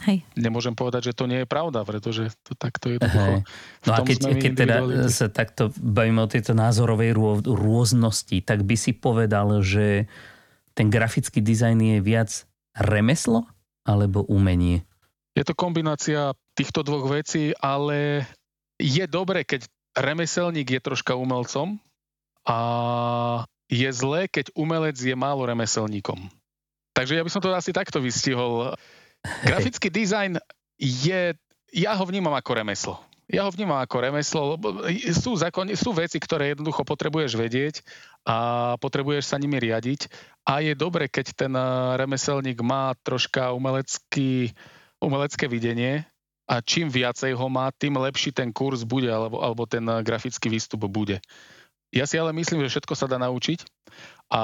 [0.00, 0.24] Hej.
[0.32, 3.44] Nemôžem povedať, že to nie je pravda, pretože to takto je jednoducho.
[3.84, 4.76] No a keď, keď teda
[5.12, 10.08] sa takto bavíme o tejto názorovej rô, rôznosti, tak by si povedal, že
[10.72, 12.30] ten grafický dizajn je viac
[12.72, 13.44] remeslo
[13.84, 14.88] alebo umenie?
[15.36, 18.24] Je to kombinácia týchto dvoch vecí, ale
[18.80, 21.76] je dobre, keď remeselník je troška umelcom
[22.48, 22.58] a
[23.70, 26.32] je zlé, keď umelec je málo remeselníkom.
[26.96, 28.74] Takže ja by som to asi takto vystihol.
[29.48, 30.40] Grafický dizajn
[30.80, 31.36] je,
[31.76, 32.94] ja ho vnímam ako remeslo.
[33.30, 34.82] Ja ho vnímam ako remeslo, lebo
[35.14, 37.86] sú, zákon, sú veci, ktoré jednoducho potrebuješ vedieť
[38.26, 40.10] a potrebuješ sa nimi riadiť.
[40.50, 44.50] A je dobre, keď ten eh, remeselník má troška umelecký,
[44.98, 46.02] umelecké videnie
[46.50, 50.50] a čím viacej ho má, tým lepší ten kurz bude alebo, alebo ten eh, grafický
[50.50, 51.22] výstup bude.
[51.94, 53.62] Ja si ale myslím, že všetko sa dá naučiť
[54.30, 54.42] a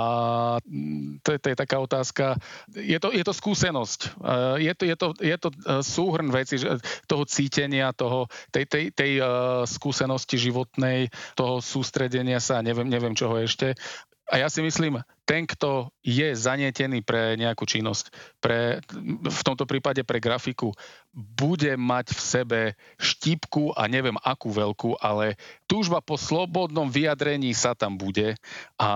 [1.23, 2.35] to je, to je taká otázka.
[2.75, 4.19] Je to, je to skúsenosť.
[4.59, 6.59] Je to, je to, je to e, súhrn veci,
[7.07, 9.25] toho cítenia, toho, tej, tej, tej e,
[9.71, 11.07] skúsenosti životnej,
[11.39, 13.79] toho sústredenia sa, neviem, neviem čoho ešte.
[14.27, 18.11] A ja si myslím, ten, kto je zanietený pre nejakú činnosť,
[18.43, 18.83] pre,
[19.23, 20.75] v tomto prípade pre grafiku,
[21.15, 22.61] bude mať v sebe
[22.99, 25.39] štípku a neviem akú veľkú, ale
[25.71, 28.35] túžba po slobodnom vyjadrení sa tam bude
[28.79, 28.91] a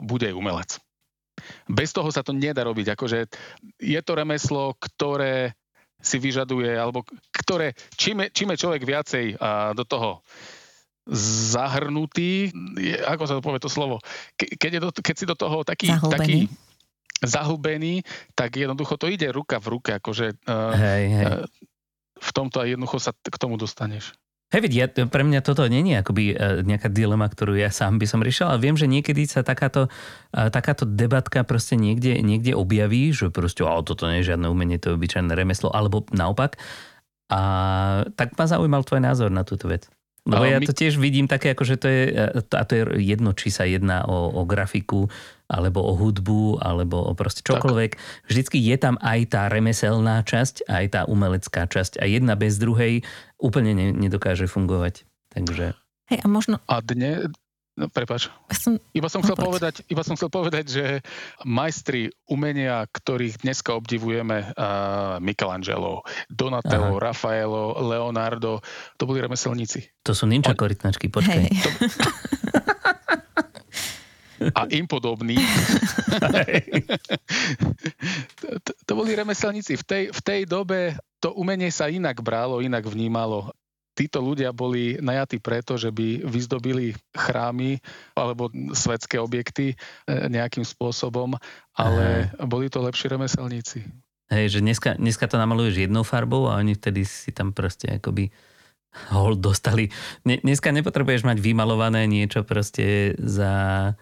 [0.00, 0.80] bude umelec.
[1.68, 2.96] Bez toho sa to nedá robiť.
[2.96, 3.28] Akože
[3.80, 5.52] je to remeslo, ktoré
[6.02, 9.38] si vyžaduje, alebo ktoré, čím je, čím je človek viacej
[9.78, 10.20] do toho
[11.52, 13.98] zahrnutý, je, ako sa to povie to slovo,
[14.38, 16.14] Ke, keď, je do, keď si do toho taký, Zahlbený.
[16.14, 16.38] taký
[17.22, 17.94] zahubený,
[18.34, 21.26] tak jednoducho to ide ruka v ruke, akože uh, Hej, hej.
[21.26, 21.46] uh,
[22.18, 24.14] v tomto aj jednoducho sa k tomu dostaneš.
[24.52, 28.04] Hej, veď ja, pre mňa toto je akoby e, nejaká dilema, ktorú ja sám by
[28.04, 29.88] som riešil, ale viem, že niekedy sa takáto,
[30.28, 34.76] e, takáto debatka proste niekde, niekde objaví, že proste, ale toto nie je žiadne umenie,
[34.76, 36.60] to je obyčajné remeslo, alebo naopak.
[37.32, 37.40] A
[38.12, 39.88] tak ma zaujímal tvoj názor na túto vec.
[40.22, 42.72] Lebo A ja my- to tiež vidím také, ako že to je, e, a to
[42.78, 45.10] je jedno, či sa jedná o, o grafiku,
[45.50, 47.98] alebo o hudbu, alebo o proste čokoľvek.
[48.30, 53.02] Vždycky je tam aj tá remeselná časť, aj tá umelecká časť a jedna bez druhej
[53.42, 55.04] úplne ne, nedokáže fungovať.
[55.34, 55.74] Takže
[56.10, 57.32] Hej, a možno A dne,
[57.74, 59.44] no, prepáč, som, iba som No, chcel poď.
[59.46, 60.84] povedať, iba som chcel povedať, že
[61.42, 67.04] majstri umenia, ktorých dneska obdivujeme, uh, Michelangelo, Donatello, Aha.
[67.08, 68.60] Rafaelo, Leonardo,
[68.94, 69.88] to boli remeselníci.
[70.00, 71.42] to sú ninja korytnačky, počkaj.
[71.42, 71.52] hej,
[74.52, 75.38] a im podobní.
[78.36, 79.76] to, to- to boli remeselníci.
[79.76, 83.54] V tej, v tej dobe to umenie sa inak bralo, inak vnímalo.
[83.92, 87.76] Títo ľudia boli najatí preto, že by vyzdobili chrámy
[88.16, 89.76] alebo svetské objekty e,
[90.32, 91.36] nejakým spôsobom,
[91.76, 93.84] ale boli to lepší remeselníci.
[94.32, 98.32] Hej, že dneska, dneska to namaluješ jednou farbou a oni vtedy si tam proste akoby
[99.12, 99.92] hol dostali.
[100.24, 103.92] Ne, dneska nepotrebuješ mať vymalované niečo proste za,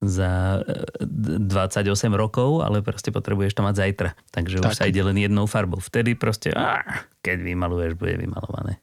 [0.00, 0.30] za
[0.64, 4.10] e, 28 rokov, ale proste potrebuješ to mať zajtra.
[4.32, 4.80] Takže už Tak.
[4.80, 5.80] sa ide len jednou farbou.
[5.80, 8.80] Vtedy proste, á, keď vymaluješ, bude vymalované.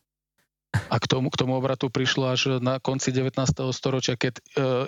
[0.74, 3.38] A k tomu, k tomu obratu prišlo až na konci 19.
[3.70, 4.42] storočia, keď e,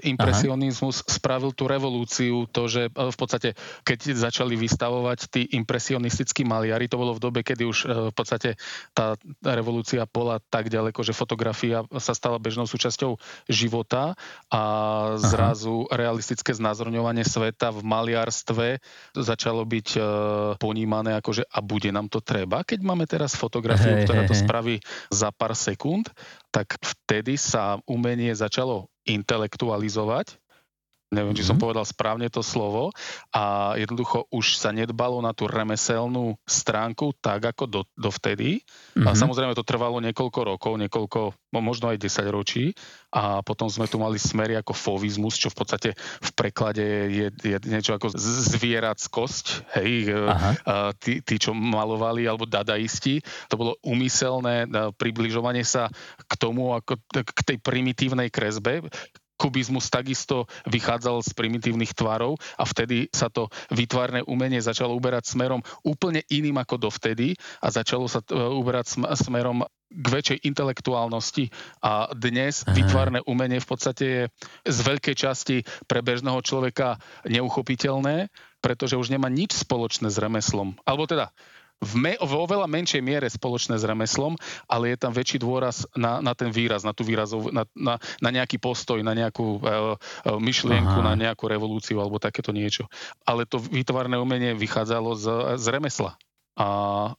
[0.10, 1.10] impresionizmus Aha.
[1.17, 3.54] spravil tú revolúciu, to, že e, v podstate,
[3.86, 8.58] keď začali vystavovať tí impresionistickí maliari, to bolo v dobe, kedy už e, v podstate
[8.98, 9.13] tá
[9.45, 14.17] revolúcia bola tak ďaleko, že fotografia sa stala bežnou súčasťou života
[14.50, 14.62] a
[15.21, 18.67] zrazu realistické znázorňovanie sveta v maliarstve
[19.13, 20.02] začalo byť e,
[20.58, 24.30] ponímané ako, že a bude nám to treba, keď máme teraz fotografiu, Hej, ktorá hej,
[24.30, 24.41] to hej.
[24.41, 24.76] spraví
[25.13, 25.74] za pár sekúnd,
[26.49, 30.39] tak vtedy sa umenie začalo intelektualizovať.
[31.15, 31.63] Neviem, či som Mhm.
[31.63, 32.91] povedal správne to slovo.
[33.32, 38.67] A jednoducho už sa nedbalo na tú remeselnú stránku tak, ako do, dovtedy.
[38.99, 39.17] A Mhm.
[39.17, 41.19] samozrejme to trvalo niekoľko rokov, niekoľko,
[41.56, 42.75] no možno aj 10 ročí.
[43.15, 47.58] A potom sme tu mali smery ako fovizmus, čo v podstate v preklade je, je
[47.63, 48.12] niečo ako
[48.60, 49.45] zvierackosť.
[49.80, 50.51] Hej, e, Aha.
[50.99, 55.88] tí, tí, čo malovali, alebo dadaisti, to bolo umyselné e, približovanie sa
[56.19, 58.84] k tomu, ako, k tej primitívnej kresbe.
[59.36, 65.60] Kubizmus takisto vychádzal z primitívnych tvarov a vtedy sa to výtvarné umenie začalo uberať smerom
[65.84, 72.10] úplne iným ako dovtedy a začalo sa e, uberať sm- smerom k väčšej intelektuálnosti a
[72.12, 72.74] dnes Aha.
[72.74, 74.24] výtvarné umenie v podstate je
[74.65, 76.98] z veľkej časti pre bežného človeka
[77.30, 80.74] neuchopiteľné, pretože už nemá nič spoločné s remeslom.
[80.84, 81.30] Alebo teda
[81.83, 86.23] v, me, v oveľa menšej miere spoločné s remeslom, ale je tam väčší dôraz na,
[86.23, 89.71] na ten výraz, na tú výrazov, na, na, na nejaký postoj, na nejakú e, e,
[90.39, 91.07] myšlienku, Aha.
[91.11, 92.88] na nejakú revolúciu alebo takéto niečo.
[93.27, 95.25] Ale to výtvarné umenie vychádzalo z,
[95.59, 96.15] z remesla.
[96.55, 96.67] A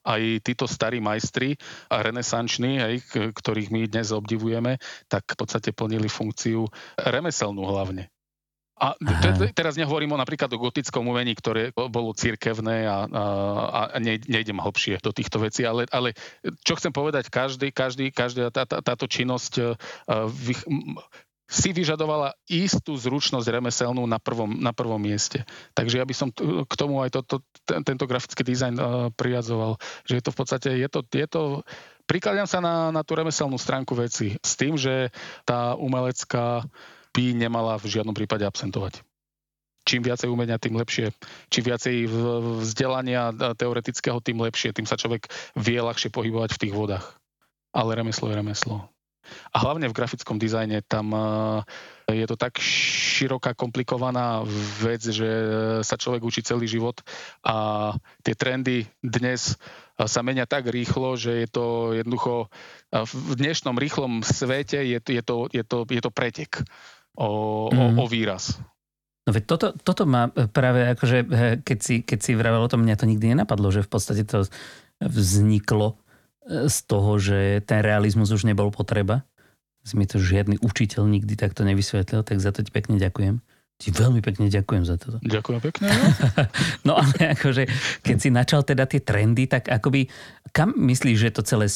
[0.01, 1.61] aj títo starí majstri
[1.93, 2.95] a renesanční, hej,
[3.37, 4.81] ktorých my dnes obdivujeme,
[5.13, 6.65] tak v podstate plnili funkciu
[6.97, 8.09] remeselnú hlavne.
[8.77, 9.49] A te, Aha.
[9.57, 13.25] teraz nehovorím o napríklad o gotickom umení, ktoré bolo cirkevné a, a,
[13.89, 16.13] a ne, nejdem hlbšie do týchto vecí, ale, ale
[16.61, 21.01] čo chcem povedať, každý, každý, každá tá, tá, táto činnosť uh, vych, m-
[21.49, 25.47] si vyžadovala istú zručnosť remeselnú na prvom, na prvom mieste.
[25.73, 29.81] Takže ja by som k tomu aj to, to, ten, tento grafický dizajn uh, priradzoval,
[30.05, 31.43] že je to v podstate, je to, je to
[32.07, 35.11] prikladám sa na, na tú remeselnú stránku veci s tým, že
[35.49, 36.67] tá umelecká
[37.17, 39.01] by nemala v žiadnom prípade absentovať.
[39.87, 41.15] Čím viacej umenia, tým lepšie.
[41.49, 42.11] Čím viacej
[42.61, 44.75] vzdelania teoretického, tým lepšie.
[44.75, 47.07] Tým sa človek vie ľahšie pohybovať v tých vodách.
[47.71, 48.91] Ale remeslo je remeslo.
[49.55, 54.43] A hlavne v grafickom dizajne tam e, je to tak široká, komplikovaná
[54.83, 55.27] vec, že
[55.83, 57.03] sa človek učí celý život
[57.43, 57.91] a
[58.23, 59.55] tie trendy dnes
[59.99, 64.99] e, sa menia tak rýchlo, že je to jednoducho e, v dnešnom rýchlom svete je,
[65.03, 66.63] je, to, je, to, je to pretek
[67.17, 67.29] o,
[67.73, 67.97] Mhm.
[67.99, 68.61] o, o výraz.
[69.27, 71.19] No veď toto, toto má práve akože,
[71.67, 74.47] keď si, keď si vravel o tom, mňa to nikdy nenapadlo, že v podstate to
[75.03, 75.99] vzniklo
[76.47, 79.27] eh, z toho, že ten realizmus už nebol potreba.
[79.83, 83.39] Si mi to žiadny učiteľ nikdy takto nevysvetlil, tak za to ti pekne ďakujem.
[83.77, 85.21] Ti veľmi pekne ďakujem za toto.
[85.21, 85.87] Ďakujem pekne.
[86.89, 87.69] No ale akože,
[88.01, 90.09] keď si načal teda tie trendy, tak akoby,
[90.51, 91.69] kam myslíš, že to celé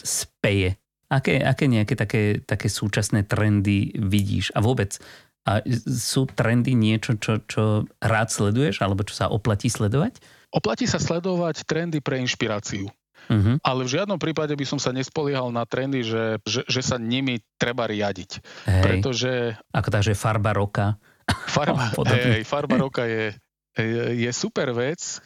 [0.00, 0.79] speje?
[1.10, 4.54] Aké, aké nejaké také, také súčasné trendy vidíš?
[4.54, 4.94] A vôbec,
[5.42, 5.58] a
[5.90, 10.22] sú trendy niečo, čo, čo rád sleduješ, alebo čo sa oplatí sledovať?
[10.54, 12.86] Oplatí sa sledovať trendy pre inšpiráciu.
[13.30, 13.58] Uh-huh.
[13.62, 17.38] Ale v žiadnom prípade by som sa nespoliehal na trendy, že, že, že sa nimi
[17.58, 18.30] treba riadiť.
[18.66, 18.82] Hej.
[18.82, 19.30] Pretože...
[19.70, 20.98] Ako tá, že farba roka.
[21.46, 23.34] Farba, hej, farba roka je,
[24.18, 25.22] je super vec,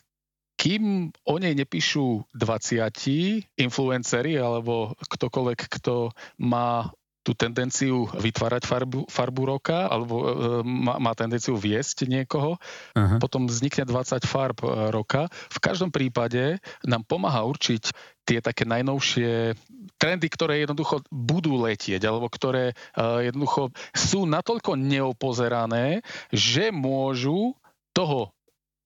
[0.54, 9.42] kým o nej nepíšu 20 influenceri alebo ktokoľvek, kto má tú tendenciu vytvárať farbu, farbu
[9.48, 10.24] roka alebo e,
[10.60, 12.60] má, má tendenciu viesť niekoho.
[12.92, 13.16] Uh-huh.
[13.16, 15.32] Potom vznikne 20 farb e, roka.
[15.48, 17.96] V každom prípade nám pomáha určiť
[18.28, 19.56] tie také najnovšie
[19.96, 26.00] trendy, ktoré jednoducho budú letieť, alebo ktoré uh, jednoducho sú natoľko neopozerané,
[26.32, 27.52] že môžu
[27.92, 28.33] toho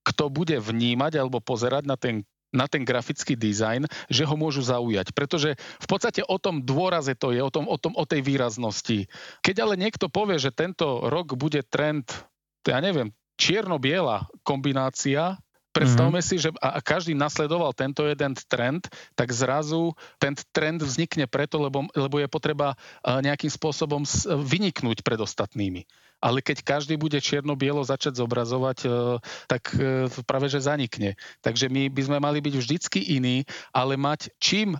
[0.08, 5.12] kto bude vnímať alebo pozerať na ten na ten grafický dizajn, že ho môžu zaujať.
[5.12, 9.04] Pretože v podstate o tom dôraze to je, o, tom, o, tom, o tej výraznosti.
[9.44, 12.08] Keď ale niekto povie, že tento rok bude trend,
[12.64, 15.36] ja neviem, čierno-biela kombinácia,
[15.68, 16.34] Predstavme mm-hmm.
[16.34, 21.86] si, že a každý nasledoval tento jeden trend, tak zrazu ten trend vznikne preto, lebo,
[21.94, 25.86] lebo je potreba nejakým spôsobom vyniknúť pred ostatnými
[26.18, 28.88] ale keď každý bude čierno-bielo začať zobrazovať, e,
[29.46, 31.14] tak e, práve že zanikne.
[31.42, 34.74] Takže my by sme mali byť vždycky iní, ale mať čím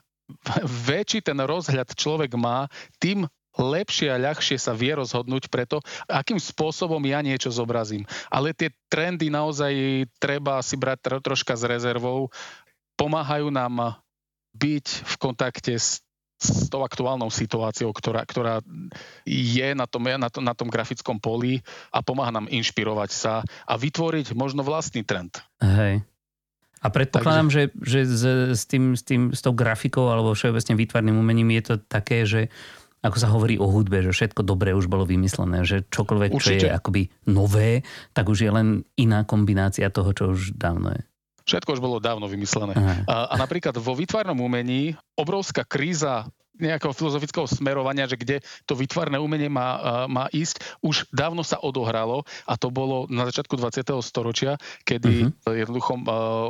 [0.86, 2.68] väčší ten rozhľad človek má,
[3.00, 3.24] tým
[3.58, 8.06] lepšie a ľahšie sa vie rozhodnúť preto, akým spôsobom ja niečo zobrazím.
[8.30, 12.30] Ale tie trendy naozaj treba si brať troška s rezervou.
[12.94, 13.98] Pomáhajú nám
[14.54, 16.02] byť v kontakte s
[16.38, 18.62] s tou aktuálnou situáciou, ktorá, ktorá
[19.26, 23.34] je na tom, na, tom, na tom grafickom poli a pomáha nám inšpirovať sa
[23.66, 25.42] a vytvoriť možno vlastný trend.
[25.58, 26.06] Hej.
[26.78, 27.74] A predpokladám, Takže...
[27.82, 28.22] že, že s,
[28.54, 32.54] s, tým, s, tým, s tou grafikou alebo všeobecne výtvarným umením je to také, že
[33.02, 36.58] ako sa hovorí o hudbe, že všetko dobré už bolo vymyslené, že čokoľvek, Určite.
[36.62, 41.02] čo je akoby nové, tak už je len iná kombinácia toho, čo už dávno je.
[41.48, 42.76] Všetko už bolo dávno vymyslené.
[43.08, 49.16] A, a napríklad vo výtvarnom umení obrovská kríza nejakého filozofického smerovania, že kde to vytvarné
[49.16, 53.86] umenie má, má ísť, už dávno sa odohralo a to bolo na začiatku 20.
[54.02, 55.54] storočia, kedy uh-huh.
[55.54, 56.02] jednoducho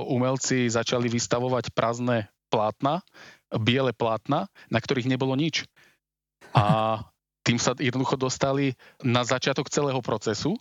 [0.09, 3.05] umelci začali vystavovať prázdne plátna,
[3.53, 5.69] biele plátna, na ktorých nebolo nič.
[6.57, 6.65] A
[7.47, 10.57] tým sa jednoducho dostali na začiatok celého procesu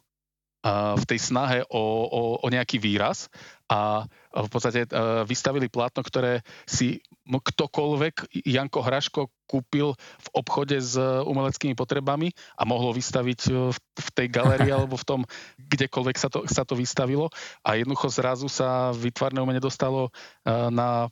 [0.97, 3.31] v tej snahe o, o, o nejaký výraz
[3.67, 4.87] a v podstate
[5.27, 12.91] vystavili plátno, ktoré si ktokoľvek, Janko Hraško, kúpil v obchode s umeleckými potrebami a mohlo
[12.91, 15.21] vystaviť e, v tej galerii alebo v tom,
[15.55, 17.31] kdekoľvek sa to, sa to vystavilo
[17.63, 21.07] a jednoducho zrazu sa vytvarné umenie dostalo e, na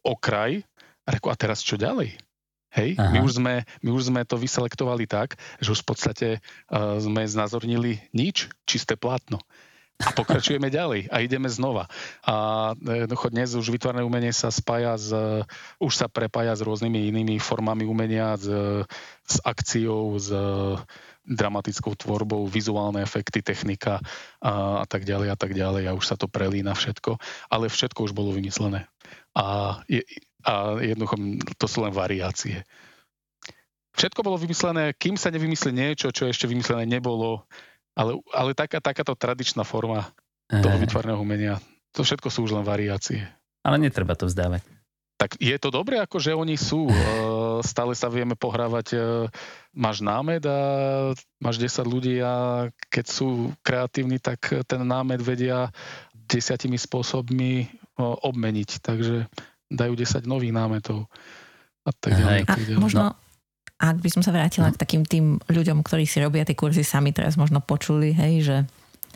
[0.00, 0.64] okraj
[1.04, 2.16] a reku, a teraz čo ďalej?
[2.74, 6.98] Hej, my už, sme, my už sme to vyselektovali tak, že už v podstate uh,
[6.98, 9.38] sme znázornili nič, čisté plátno.
[10.02, 11.86] A pokračujeme ďalej a ideme znova.
[12.26, 15.14] A jednoducho dnes už vytvarné umenie sa spája s,
[15.78, 18.50] už sa prepája s rôznymi inými formami umenia, s,
[19.22, 20.34] s akciou, s
[21.24, 23.98] dramatickou tvorbou, vizuálne efekty, technika
[24.44, 27.16] a, a tak ďalej a tak ďalej a už sa to prelína všetko,
[27.48, 28.84] ale všetko už bolo vymyslené.
[29.32, 30.04] A je,
[30.44, 31.16] a jednoducho
[31.56, 32.68] to sú len variácie.
[33.96, 37.48] Všetko bolo vymyslené, kým sa nevymyslí niečo, čo ešte vymyslené nebolo,
[37.96, 40.10] ale, ale taká, takáto tradičná forma
[40.50, 41.62] toho vytvarného umenia,
[41.94, 43.24] to všetko sú už len variácie.
[43.64, 44.73] Ale netreba to vzdávať.
[45.14, 46.90] Tak je to dobré, ako že oni sú.
[47.70, 48.98] Stále sa vieme pohrávať.
[49.70, 50.58] Máš námed a
[51.38, 55.70] máš 10 ľudí a keď sú kreatívni, tak ten námed vedia
[56.14, 58.70] desiatimi spôsobmi obmeniť.
[58.82, 59.30] Takže
[59.70, 61.06] dajú 10 nových námetov.
[61.84, 62.40] A tak ďalej.
[62.44, 62.80] A tak ďalej.
[62.80, 63.16] možno, no.
[63.76, 64.74] ak by som sa vrátila no.
[64.74, 68.56] k takým tým ľuďom, ktorí si robia tie kurzy sami, teraz možno počuli, hej, že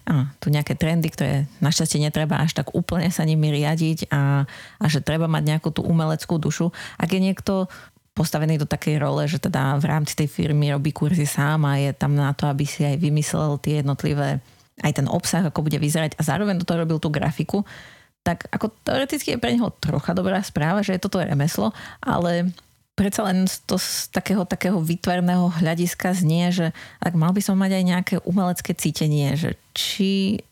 [0.08, 4.48] á, tu nejaké trendy, ktoré našťastie netreba až tak úplne sa nimi riadiť a,
[4.80, 6.72] a že treba mať nejakú tú umeleckú dušu.
[6.96, 7.68] Ak je niekto
[8.16, 11.94] postavený do takej role, že teda v rámci tej firmy robí kurzy sám a je
[11.94, 14.42] tam na to, aby si aj vymyslel tie jednotlivé
[14.82, 17.66] aj ten obsah, ako bude vyzerať a zároveň do toho robil tú grafiku,
[18.22, 22.54] tak ako teoreticky je pre neho trocha dobrá správa, že je toto remeslo, ale
[22.98, 26.66] predsa len to z takého, takého výtvarného hľadiska znie, že
[26.98, 30.42] ak mal by som mať aj nejaké umelecké cítenie, že či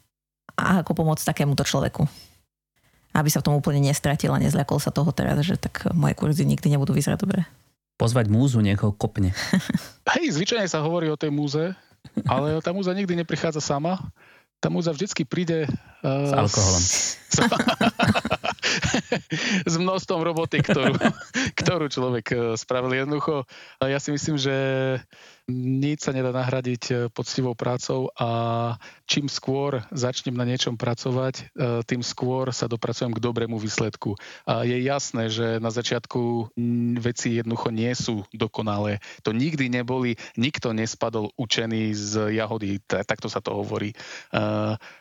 [0.55, 2.07] a ako pomôcť takémuto človeku.
[3.13, 6.47] Aby sa v tom úplne nestratil a nezľakol sa toho teraz, že tak moje kurzy
[6.47, 7.43] nikdy nebudú vyzerať dobre.
[7.99, 9.35] Pozvať múzu, niekoho kopne.
[10.17, 11.75] Hej, zvyčajne sa hovorí o tej múze,
[12.29, 14.01] ale tá múza nikdy neprichádza sama
[14.61, 15.69] tá múza vždycky príde...
[16.01, 16.83] Uh, s alkoholom.
[16.83, 16.95] S,
[19.71, 20.97] s množstvom roboty, ktorú,
[21.61, 22.93] ktorú človek e, spravil.
[22.95, 23.45] Jednoducho,
[23.83, 24.55] ja si myslím, že
[25.47, 28.29] nič sa nedá nahradiť e, poctivou prácou a
[29.07, 31.43] čím skôr začnem na niečom pracovať, e,
[31.87, 34.19] tým skôr sa dopracujem k dobrému výsledku.
[34.43, 36.51] A je jasné, že na začiatku
[36.99, 38.99] veci jednoducho nie sú dokonalé.
[39.23, 43.95] To nikdy neboli, nikto nespadol učený z jahody, takto sa to hovorí.
[43.95, 43.97] E,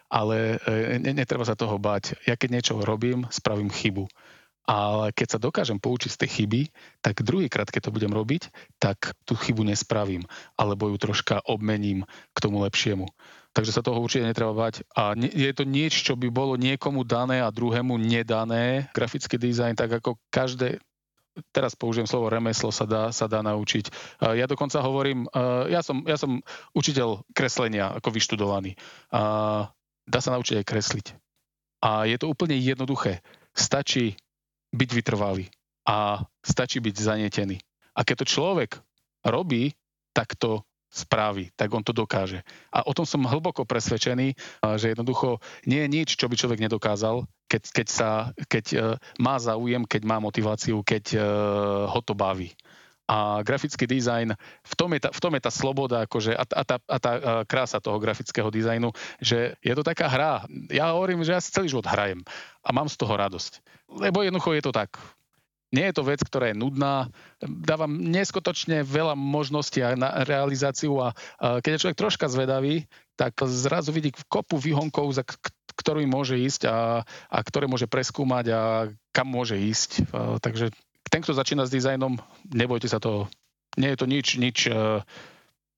[0.06, 0.62] ale
[1.02, 2.16] netreba sa toho bať.
[2.30, 4.06] Ja keď niečo robím, spravím chybu
[4.66, 6.62] ale keď sa dokážem poučiť z tej chyby,
[7.06, 8.50] tak druhýkrát, keď to budem robiť,
[8.82, 10.26] tak tú chybu nespravím,
[10.58, 13.06] alebo ju troška obmením k tomu lepšiemu.
[13.56, 14.84] Takže sa toho určite netreba bať.
[14.98, 18.92] A je to niečo, čo by bolo niekomu dané a druhému nedané.
[18.92, 20.84] Grafický dizajn, tak ako každé,
[21.56, 23.94] teraz použijem slovo remeslo, sa dá, sa dá naučiť.
[24.36, 25.32] Ja dokonca hovorím,
[25.72, 26.44] ja som, ja som
[26.76, 28.76] učiteľ kreslenia, ako vyštudovaný.
[30.04, 31.08] Dá sa naučiť aj kresliť.
[31.80, 33.24] A je to úplne jednoduché.
[33.56, 34.20] Stačí
[34.76, 35.48] byť vytrvalý
[35.88, 37.58] a stačí byť zanietený.
[37.96, 38.72] A keď to človek
[39.24, 39.72] robí,
[40.12, 42.40] tak to spraví, tak on to dokáže.
[42.72, 44.32] A o tom som hlboko presvedčený,
[44.80, 48.10] že jednoducho nie je nič, čo by človek nedokázal, keď, keď, sa,
[48.48, 48.82] keď uh,
[49.22, 51.22] má záujem, keď má motiváciu, keď uh,
[51.92, 52.56] ho to baví.
[53.06, 54.34] A grafický dizajn,
[54.66, 57.12] v tom je tá, v tom je tá sloboda akože, a, a, tá, a tá
[57.46, 58.90] krása toho grafického dizajnu,
[59.22, 60.50] že je to taká hra.
[60.74, 62.26] Ja hovorím, že ja si celý život hrajem
[62.66, 63.62] a mám z toho radosť.
[64.02, 64.98] Lebo jednoducho je to tak.
[65.70, 71.70] Nie je to vec, ktorá je nudná, dávam neskutočne veľa možností na realizáciu a, keď
[71.76, 72.90] je človek troška zvedavý,
[73.20, 75.28] tak zrazu vidí kopu výhonkov, za
[75.76, 78.62] ktorú môže ísť a, a ktoré môže preskúmať a
[79.12, 80.10] kam môže ísť.
[80.16, 80.72] A, takže
[81.16, 82.20] ten, kto začína s dizajnom,
[82.52, 83.32] nebojte sa toho.
[83.80, 85.00] Nie je to nič, nič uh,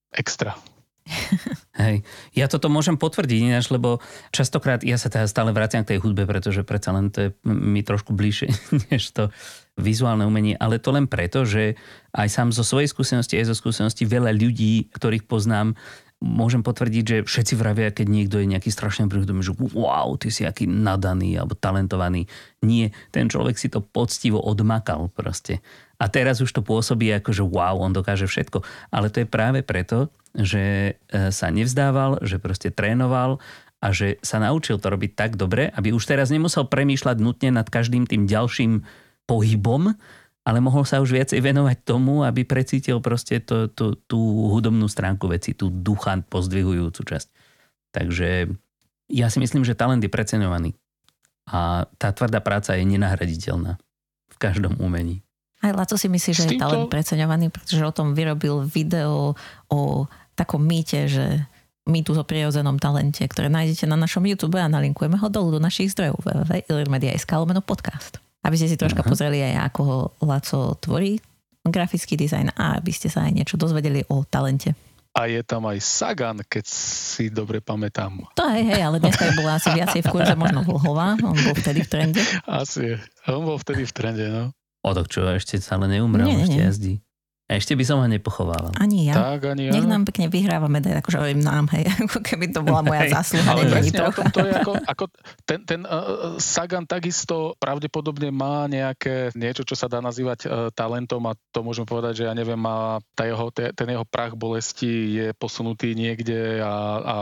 [0.09, 0.57] extra.
[1.77, 2.01] Hej,
[2.33, 4.01] ja toto môžem potvrdiť ináč, lebo
[4.33, 7.85] častokrát ja sa teda stále vraciam k tej hudbe, pretože predsa len to je mi
[7.85, 8.49] trošku bližšie
[8.89, 9.29] než to
[9.77, 11.77] vizuálne umenie, ale to len preto, že
[12.17, 15.77] aj sám zo svojej skúsenosti, aj zo skúsenosti veľa ľudí, ktorých poznám,
[16.17, 20.49] môžem potvrdiť, že všetci vravia, keď niekto je nejaký strašne príhodom, že wow, ty si
[20.49, 22.25] aký nadaný alebo talentovaný.
[22.65, 25.61] Nie, ten človek si to poctivo odmakal proste.
[26.01, 28.65] A teraz už to pôsobí ako, že wow, on dokáže všetko.
[28.89, 33.37] Ale to je práve preto, že e, sa nevzdával, že proste trénoval
[33.77, 37.69] a že sa naučil to robiť tak dobre, aby už teraz nemusel premýšľať nutne nad
[37.69, 38.81] každým tým ďalším
[39.29, 39.93] pohybom,
[40.47, 44.15] ale mohol sa už viacej venovať tomu, aby precítil proste to, to, tú
[44.47, 47.27] hudobnú stránku veci, tú ducha pozdvihujúcu časť.
[47.91, 48.47] Takže
[49.11, 50.71] ja si myslím, že talent je preceňovaný.
[51.51, 53.75] A tá tvrdá práca je nenahraditeľná
[54.31, 55.19] v každom umení.
[55.59, 59.35] Aj Laco si myslí, že je talent preceňovaný, pretože o tom vyrobil video
[59.67, 60.07] o
[60.39, 61.43] takom mýte, že
[61.87, 65.91] mýtu o prirodzenom talente, ktoré nájdete na našom YouTube a nalinkujeme ho dolu do našich
[65.91, 67.31] zdrojov www.ilirmedia.sk
[67.63, 69.11] podcast aby ste si troška uh-huh.
[69.13, 71.17] pozreli aj, ako ho Laco tvorí
[71.67, 74.73] grafický dizajn a aby ste sa aj niečo dozvedeli o talente.
[75.17, 78.21] A je tam aj Sagan, keď si dobre pamätám.
[78.37, 81.57] To hej, hej, ale dneska je bola asi viacej v kurze, možno Vlhová, on bol
[81.57, 82.21] vtedy v trende.
[82.45, 84.53] Asi, on bol vtedy v trende, no.
[84.85, 86.67] O tak čo, ešte stále neumrel, nie, ešte nie.
[86.69, 86.93] jazdí.
[87.47, 88.75] A ešte by som ho nepochovával.
[88.75, 89.15] Ani ja.
[89.15, 89.73] Tak, ani ja.
[89.79, 93.47] Nech nám pekne vyhráva medail, akože hovorím nám, hej, ako keby to bola moja zásluha.
[93.55, 95.03] Ale presne o tom to je ako, ako
[95.47, 101.23] ten, ten uh, Sagan takisto pravdepodobne má nejaké niečo, čo sa dá nazývať uh, talentom
[101.23, 105.27] a to môžeme povedať, že ja neviem, má tá jeho, ten jeho prach bolesti je
[105.31, 107.15] posunutý niekde a, a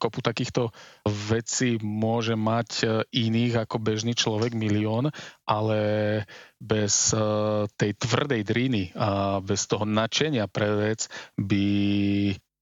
[0.00, 0.72] kopu takýchto
[1.04, 5.12] vecí môže mať iných ako bežný človek milión,
[5.44, 5.80] ale
[6.58, 11.06] bez uh, tej tvrdej driny a bez toho nadšenia pre vec
[11.38, 11.66] by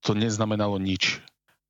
[0.04, 1.20] to neznamenalo nič.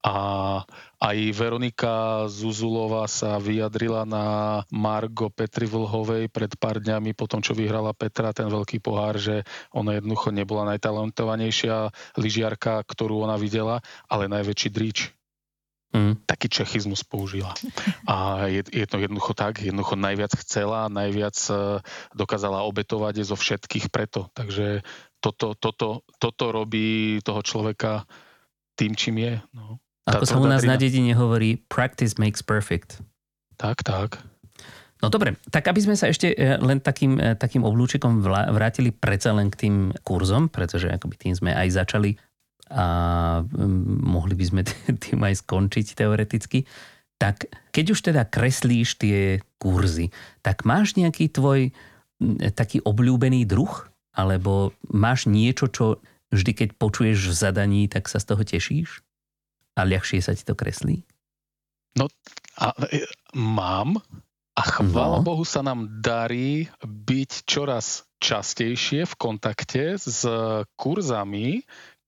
[0.06, 0.62] A
[1.02, 7.58] aj Veronika Zuzulová sa vyjadrila na Margo Petri Vlhovej pred pár dňami po tom, čo
[7.58, 9.42] vyhrala Petra ten veľký pohár, že
[9.74, 11.90] ona jednoducho nebola najtalentovanejšia
[12.22, 15.15] lyžiarka, ktorú ona videla, ale najväčší dríč
[15.94, 16.18] Mm.
[16.26, 17.54] Taký čechizmus použila.
[18.10, 21.80] A je, je to jednoducho tak, jednoducho najviac chcela, najviac e,
[22.12, 24.28] dokázala obetovať zo všetkých preto.
[24.34, 24.82] Takže
[25.22, 28.04] toto, toto, toto robí toho človeka
[28.76, 29.34] tým, čím je.
[29.54, 29.80] No.
[30.06, 33.02] Ako sa u nás na dedine hovorí, practice makes perfect.
[33.58, 34.22] Tak, tak.
[35.02, 39.36] No dobre, tak aby sme sa ešte e, len takým, e, takým oblúčikom vrátili predsa
[39.36, 42.16] len k tým kurzom, pretože akoby tým sme aj začali
[42.70, 42.84] a
[44.02, 44.62] mohli by sme
[45.04, 46.66] tým aj skončiť teoreticky.
[47.16, 50.12] Tak keď už teda kreslíš tie kurzy,
[50.44, 51.72] tak máš nejaký tvoj
[52.52, 53.72] taký obľúbený druh?
[54.16, 56.00] Alebo máš niečo, čo
[56.32, 59.04] vždy keď počuješ v zadaní, tak sa z toho tešíš?
[59.76, 61.04] A ľahšie sa ti to kreslí?
[62.00, 62.08] No,
[62.56, 63.04] a, e,
[63.36, 64.00] mám,
[64.56, 65.24] A chvála No.
[65.24, 70.24] Bohu sa nám darí byť čoraz častejšie v kontakte s
[70.80, 71.60] kurzami,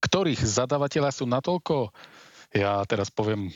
[0.02, 1.90] ktorých zadavatelia sú natoľko,
[2.54, 3.52] ja teraz poviem,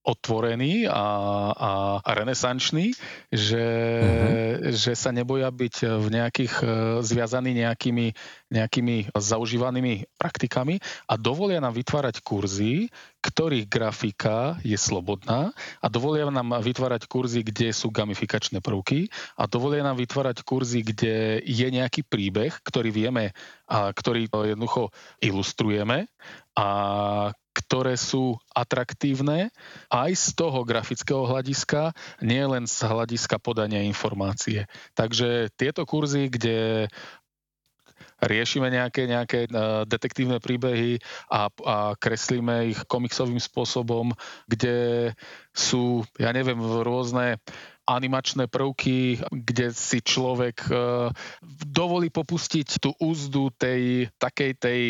[0.00, 1.04] otvorení a,
[1.52, 1.70] a,
[2.00, 2.96] a renesanční,
[3.28, 3.64] že,
[4.00, 4.72] uh-huh.
[4.72, 6.66] že sa neboja byť v nejakých e,
[7.04, 8.16] zviazaní nejakými,
[8.48, 12.88] nejakými zaužívanými praktikami a dovolia nám vytvárať kurzy,
[13.20, 15.52] ktorých grafika je slobodná
[15.84, 21.44] a dovolia nám vytvárať kurzy, kde sú gamifikačné prvky a dovolia nám vytvárať kurzy, kde
[21.44, 23.36] je nejaký príbeh, ktorý vieme
[23.68, 24.88] a ktorý jednoducho
[25.20, 26.08] ilustrujeme
[26.56, 26.66] a
[27.50, 29.50] ktoré sú atraktívne
[29.90, 31.92] aj z toho grafického hľadiska,
[32.22, 34.70] nie len z hľadiska podania informácie.
[34.94, 36.86] Takže tieto kurzy, kde
[38.20, 41.00] riešime nejaké, nejaké uh, detektívne príbehy
[41.32, 44.12] a, a kreslíme ich komiksovým spôsobom,
[44.44, 45.10] kde
[45.56, 47.40] sú, ja neviem, rôzne
[47.90, 51.10] animačné prvky, kde si človek uh,
[51.66, 54.80] dovolí popustiť tú úzdu tej takej tej,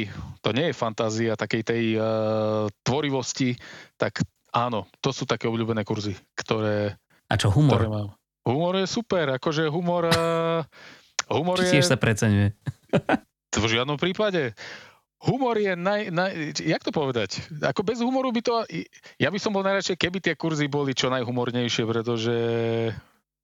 [0.45, 3.57] to nie je fantázia, takej tej uh, tvorivosti,
[3.97, 4.21] tak
[4.53, 7.81] áno, to sú také obľúbené kurzy, ktoré, A čo humor?
[7.81, 8.09] ktoré mám.
[8.45, 10.09] Humor je super, akože humor...
[10.13, 10.61] Uh,
[11.33, 11.73] humor Či je...
[11.81, 12.53] tiež sa preceňuje?
[13.51, 14.55] V žiadnom prípade.
[15.21, 16.33] Humor je naj, naj...
[16.65, 17.45] Jak to povedať?
[17.61, 18.65] Ako bez humoru by to...
[19.21, 22.37] Ja by som bol najradšej, keby tie kurzy boli čo najhumornejšie, pretože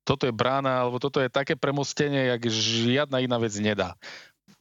[0.07, 3.93] toto je brána, alebo toto je také premostenie, jak žiadna iná vec nedá.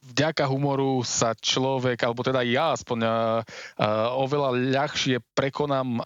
[0.06, 3.14] Vďaka humoru sa človek, alebo teda ja aspoň a, a,
[4.14, 6.04] oveľa ľahšie prekonám a,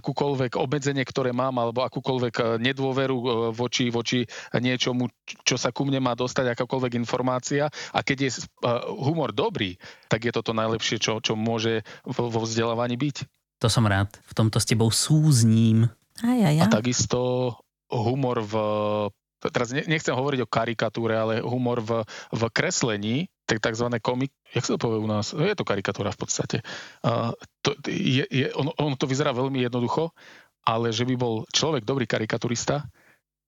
[0.00, 4.24] akúkoľvek obmedzenie, ktoré mám, alebo akúkoľvek a, nedôveru a, voči, voči
[4.56, 5.12] niečomu,
[5.44, 7.68] čo sa ku mne má dostať, akákoľvek informácia.
[7.92, 8.30] A keď je
[8.64, 9.76] a, humor dobrý,
[10.08, 13.16] tak je to to najlepšie, čo, čo môže vo, vo vzdelávaní byť.
[13.60, 14.12] To som rád.
[14.28, 15.88] V tomto s tebou súzním.
[16.24, 16.72] Aj, aj, A aj.
[16.72, 17.52] takisto
[17.92, 18.54] humor v...
[19.40, 23.86] Teraz ne- nechcem hovoriť o karikatúre, ale humor v, v kreslení, tak tzv.
[24.00, 24.32] komik...
[24.50, 25.36] Jak sa to povie u nás?
[25.36, 26.58] Je to karikatúra v podstate.
[27.04, 30.10] Uh, to, je, je, ono, ono to vyzerá veľmi jednoducho,
[30.66, 32.88] ale že by bol človek dobrý karikaturista,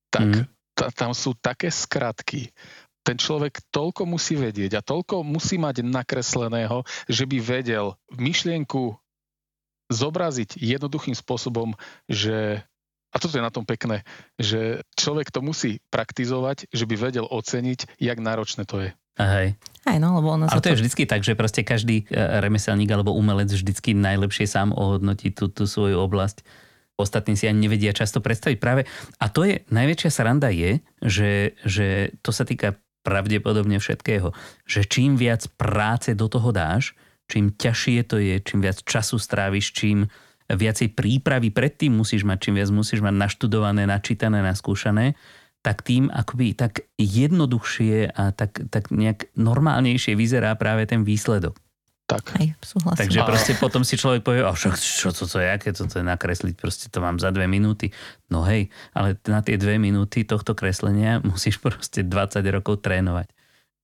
[0.08, 0.44] tak Mm.
[0.78, 2.54] ta, tam sú také skratky.
[3.02, 8.94] Ten človek toľko musí vedieť a toľko musí mať nakresleného, že by vedel myšlienku
[9.88, 11.72] zobraziť jednoduchým spôsobom,
[12.04, 12.67] že
[13.08, 14.04] a toto je na tom pekné,
[14.36, 18.90] že človek to musí praktizovať, že by vedel oceniť, jak náročné to je.
[19.18, 19.58] Hej.
[19.82, 22.86] Aj no, lebo ono Ale sa to je vždycky tak, že proste každý e, remeselník
[22.94, 26.46] alebo umelec vždycky najlepšie sám ohodnotí tú, tú svoju oblasť.
[26.94, 28.86] Ostatní si ani nevedia často predstaviť práve.
[29.18, 34.30] A to je, najväčšia sranda je, že, že to sa týka pravdepodobne všetkého,
[34.66, 36.94] že čím viac práce do toho dáš,
[37.26, 40.06] čím ťažšie to je, čím viac času stráviš, čím
[40.48, 45.12] viacej prípravy predtým musíš mať, čím viac musíš mať naštudované, načítané, naskúšané,
[45.60, 51.58] tak tým akoby tak jednoduchšie a tak, tak nejak normálnejšie vyzerá práve ten výsledok.
[52.08, 52.40] Tak.
[52.40, 53.00] Aj, súhlasím.
[53.04, 56.56] Takže proste potom si človek povie, a však čo toto je, aké toto je nakresliť,
[56.56, 57.92] proste to mám za dve minúty.
[58.32, 63.28] No hej, ale na tie dve minúty tohto kreslenia musíš proste 20 rokov trénovať,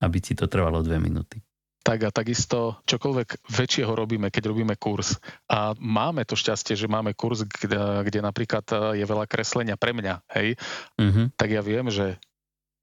[0.00, 1.44] aby ti to trvalo dve minúty.
[1.84, 5.20] Tak a takisto čokoľvek väčšieho robíme, keď robíme kurz.
[5.52, 9.92] A máme to šťastie, že máme kurz, kde, kde napríklad eh, je veľa kreslenia pre
[9.92, 10.56] mňa, hej,
[10.96, 11.36] Mhm.
[11.36, 12.16] tak ja viem, že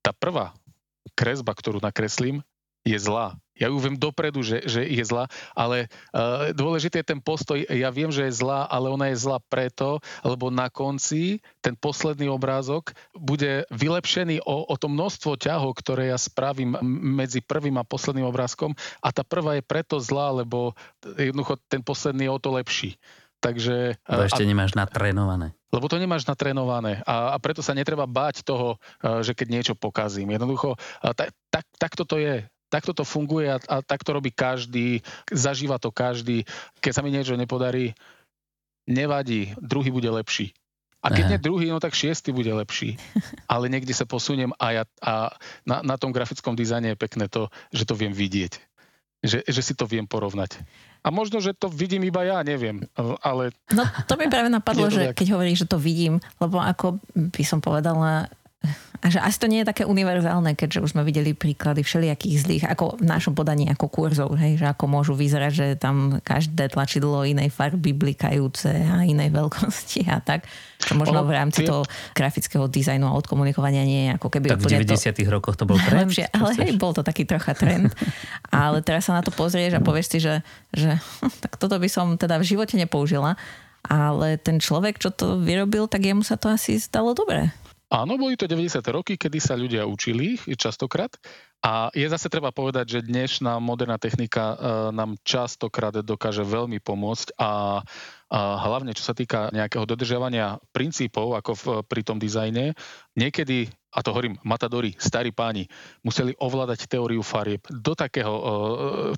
[0.06, 0.54] tá prvá
[1.18, 2.46] kresba, ktorú nakreslím,
[2.82, 3.38] je zlá.
[3.62, 5.86] Ja ju viem dopredu, že, že je zlá, ale
[6.18, 7.62] uh, dôležitý je ten postoj.
[7.70, 12.26] Ja viem, že je zlá, ale ona je zlá preto, lebo na konci ten posledný
[12.26, 16.74] obrázok bude vylepšený o, o to množstvo ťahov, ktoré ja spravím
[17.22, 20.74] medzi prvým a posledným obrázkom a tá prvá je preto zlá, lebo
[21.14, 22.98] jednoducho ten posledný je o to lepší.
[23.42, 23.98] Takže...
[24.06, 25.58] To uh, ešte nemáš natrénované.
[25.74, 29.74] lebo to nemáš natrénované a, a preto sa netreba báť toho, eh, že keď niečo
[29.74, 30.30] pokazím.
[30.34, 32.46] Jednoducho, eh, tak, tak, takto to je.
[32.72, 36.48] Takto to funguje a, a takto robí každý, zažíva to každý.
[36.80, 37.92] Keď sa mi niečo nepodarí,
[38.88, 40.56] nevadí, druhý bude lepší.
[41.02, 41.32] A keď Aha.
[41.34, 42.96] nie druhý, no tak šiestý bude lepší.
[43.52, 45.34] Ale niekde sa posuniem a, ja, a
[45.66, 48.56] na, na tom grafickom dizajne je pekné to, že to viem vidieť.
[49.22, 50.62] Že, že si to viem porovnať.
[51.06, 52.86] A možno, že to vidím iba ja, neviem.
[53.22, 55.22] Ale No to mi práve napadlo, to že tak.
[55.22, 58.30] keď hovoríš, že to vidím, lebo ako by som povedala,
[59.12, 62.98] že asi to nie je také univerzálne, keďže už sme videli príklady všelijakých zlých, ako
[62.98, 67.52] v našom podaní ako kurzov, hej, že ako môžu vyzerať, že tam každé tlačidlo inej
[67.52, 70.48] farby blikajúce a inej veľkosti a tak.
[70.82, 71.86] Čo možno Ono, v rámci tie- toho
[72.18, 75.70] grafického dizajnu a odkomunikovania nie je ako keby Tak v úplne to 90 rokoch to
[75.70, 76.10] bol trend.
[76.10, 77.94] Lepšie, ale hej, bol to taký trocha trend.
[78.50, 80.42] ale teraz sa na to pozrieš a povieš si, že,
[80.74, 80.98] že
[81.44, 83.38] tak toto by som teda v živote nepoužila.
[83.82, 87.50] Ale ten človek, čo to vyrobil, tak jemu sa to asi zdalo dobre.
[87.92, 88.80] Áno, boli to 90.
[88.96, 91.12] roky, kedy sa ľudia učili častokrát.
[91.60, 94.56] A je zase treba povedať, že dnešná moderná technika e,
[94.96, 97.84] nám častokrát dokáže veľmi pomôcť a,
[98.32, 102.80] a hlavne čo sa týka nejakého dodržiavania princípov, ako v, pri tom dizajne,
[103.20, 105.68] niekedy a to hovorím, matadori, starí páni,
[106.00, 108.44] museli ovládať teóriu farieb do takého, e,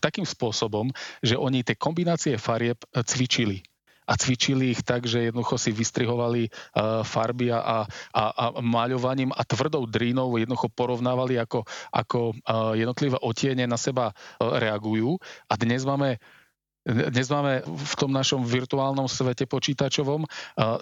[0.01, 0.89] takým spôsobom,
[1.21, 3.61] že oni tie kombinácie farieb cvičili
[4.03, 9.41] a cvičili ich tak, že jednoducho si vystrihovali uh, farby a, a, a maľovaním a
[9.47, 15.17] tvrdou drínou jednoducho porovnávali, ako, ako uh, jednotlivé otiene na seba uh, reagujú.
[15.47, 16.19] A dnes máme
[16.83, 20.27] dnes máme v tom našom virtuálnom svete počítačovom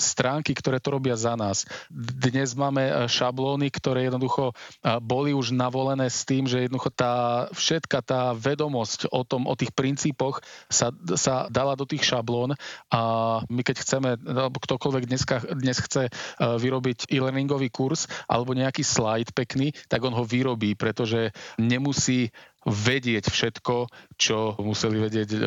[0.01, 1.69] stránky, ktoré to robia za nás.
[1.93, 4.57] Dnes máme šablóny, ktoré jednoducho
[5.05, 9.69] boli už navolené s tým, že jednoducho tá všetka tá vedomosť o tom, o tých
[9.77, 10.41] princípoch
[10.73, 12.57] sa, sa dala do tých šablón
[12.89, 13.01] a
[13.45, 16.09] my keď chceme, alebo ktokoľvek dneska, dnes chce
[16.41, 21.29] vyrobiť e-learningový kurz alebo nejaký slide pekný, tak on ho vyrobí, pretože
[21.61, 22.33] nemusí
[22.65, 25.39] vedieť všetko, čo museli vedieť e,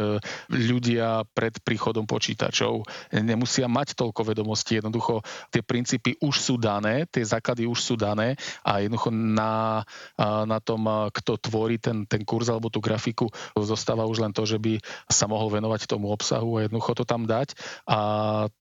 [0.50, 2.82] ľudia pred príchodom počítačov.
[3.14, 5.22] Nemusia mať toľko vedomostí, jednoducho
[5.54, 8.34] tie princípy už sú dané, tie základy už sú dané
[8.66, 9.86] a jednoducho na,
[10.18, 14.58] na tom, kto tvorí ten, ten kurz alebo tú grafiku, zostáva už len to, že
[14.58, 17.54] by sa mohol venovať tomu obsahu a jednoducho to tam dať
[17.86, 17.98] a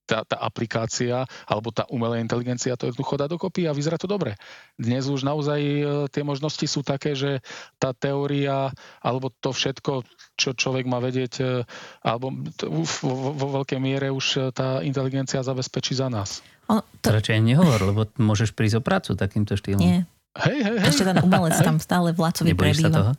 [0.06, 4.36] tá, tá aplikácia alebo tá umelá inteligencia to jednoducho dá dokopy a vyzerá to dobre.
[4.78, 5.82] Dnes už naozaj e,
[6.12, 7.40] tie možnosti sú také, že
[7.80, 8.68] tá teória médiá,
[9.00, 10.04] alebo to všetko,
[10.36, 11.44] čo človek má vedieť, e,
[12.04, 12.28] alebo
[13.00, 16.44] vo, vo veľkej miere už e, tá inteligencia zabezpečí za nás.
[16.68, 17.08] O, to...
[17.08, 19.80] Radšej nehovor, lebo môžeš prísť o prácu takýmto štýlom.
[19.80, 20.04] Nie.
[20.34, 20.88] Hej, hej, hej.
[20.92, 22.92] Ešte ten umelec tam stále vlácovi prebýva.
[22.92, 23.12] toho?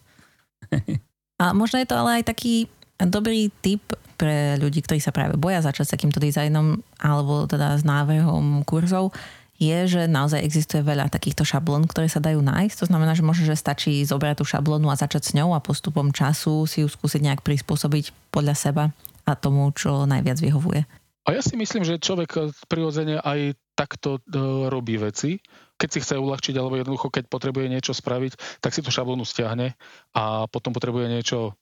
[1.41, 3.83] A možno je to ale aj taký dobrý tip
[4.15, 9.11] pre ľudí, ktorí sa práve boja začať s takýmto dizajnom alebo teda s návrhom kurzov,
[9.55, 12.75] je, že naozaj existuje veľa takýchto šablón, ktoré sa dajú nájsť.
[12.83, 16.11] To znamená, že možno, že stačí zobrať tú šablónu a začať s ňou a postupom
[16.11, 18.83] času si ju skúsiť nejak prispôsobiť podľa seba
[19.23, 20.83] a tomu, čo najviac vyhovuje.
[21.25, 24.39] A ja si myslím, že človek prirodzene aj takto e,
[24.69, 25.41] robí veci.
[25.75, 29.73] Keď si chce uľahčiť alebo jednoducho, keď potrebuje niečo spraviť, tak si tú šablónu stiahne
[30.15, 31.57] a potom potrebuje niečo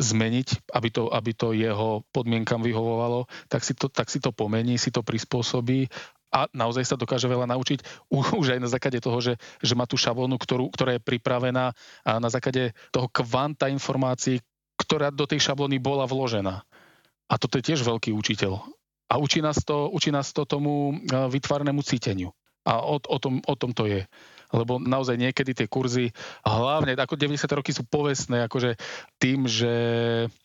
[0.00, 4.74] zmeniť, aby to, aby to jeho podmienkam vyhovovalo, tak si, to, tak si to pomení,
[4.80, 5.86] si to prispôsobí
[6.34, 9.94] a naozaj sa dokáže veľa naučiť už aj na základe toho, že, že má tú
[9.94, 11.70] šablónu, ktorú, ktorá je pripravená
[12.02, 14.42] a na základe toho kvanta informácií,
[14.74, 16.66] ktorá do tej šablóny bola vložená.
[17.30, 18.58] A toto je tiež veľký učiteľ.
[19.06, 22.34] A učí nás to, učí nás to tomu vytvarnému cíteniu.
[22.66, 24.02] A o, o, tom, o tom to je
[24.54, 26.14] lebo naozaj niekedy tie kurzy,
[26.46, 27.44] hlavne ako 90.
[27.50, 28.78] roky sú povestné, akože
[29.18, 29.72] tým, že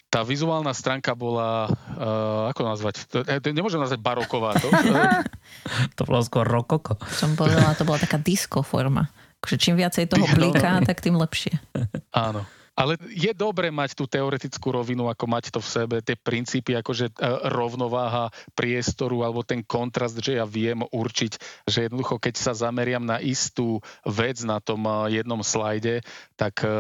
[0.10, 4.58] tá vizuálna stránka bola, uh, ako nazvať, to, to nemôžem nazvať baroková.
[4.58, 4.68] To,
[5.98, 6.98] to bolo skôr rokoko.
[7.14, 9.14] Som povedala, to bola taká disco forma.
[9.40, 11.62] Takže čím viacej toho bliká, tak tým lepšie.
[12.12, 12.44] Áno.
[12.80, 17.12] Ale je dobre mať tú teoretickú rovinu, ako mať to v sebe, tie princípy, akože
[17.12, 17.14] e,
[17.52, 21.32] rovnováha priestoru alebo ten kontrast, že ja viem určiť,
[21.68, 26.08] že jednoducho, keď sa zameriam na istú vec na tom e, jednom slajde,
[26.40, 26.72] tak e,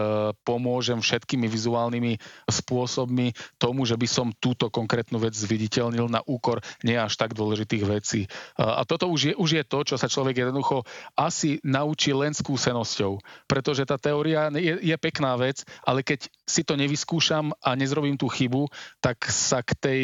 [0.47, 2.15] pomôžem všetkými vizuálnymi
[2.47, 7.83] spôsobmi tomu, že by som túto konkrétnu vec zviditeľnil na úkor nie až tak dôležitých
[7.83, 8.31] vecí.
[8.55, 10.87] A toto už je, už je to, čo sa človek jednoducho
[11.19, 13.19] asi naučí len skúsenosťou,
[13.51, 18.31] pretože tá teória je, je pekná vec, ale keď si to nevyskúšam a nezrobím tú
[18.31, 18.71] chybu,
[19.03, 20.01] tak sa k tej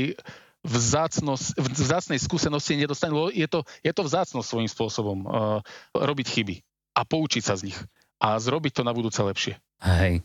[0.66, 3.30] vzácnej skúsenosti nedostanem.
[3.32, 5.62] Je to, je to vzácnosť svojím spôsobom uh,
[5.93, 6.56] robiť chyby
[6.97, 7.78] a poučiť sa z nich
[8.20, 9.59] a zrobiť to na budúce lepšie.
[9.84, 10.24] Hej.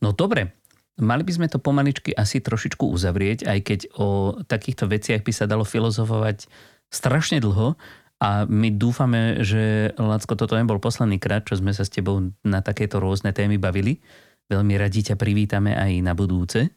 [0.00, 0.56] No dobre,
[0.96, 5.44] mali by sme to pomaličky asi trošičku uzavrieť, aj keď o takýchto veciach by sa
[5.44, 6.48] dalo filozofovať
[6.88, 7.76] strašne dlho
[8.16, 12.64] a my dúfame, že Lacko, toto nebol posledný krát, čo sme sa s tebou na
[12.64, 14.00] takéto rôzne témy bavili.
[14.48, 16.72] Veľmi radi ťa privítame aj na budúce,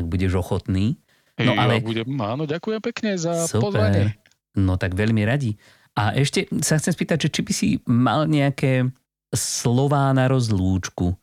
[0.00, 0.96] ak budeš ochotný.
[1.36, 1.76] No ale...
[1.76, 3.68] Ja budem, áno, ďakujem pekne za Super.
[3.68, 4.16] pozvanie.
[4.56, 5.60] No tak veľmi radi.
[5.92, 8.88] A ešte sa chcem spýtať, že či by si mal nejaké
[9.34, 11.16] slová na rozlúčku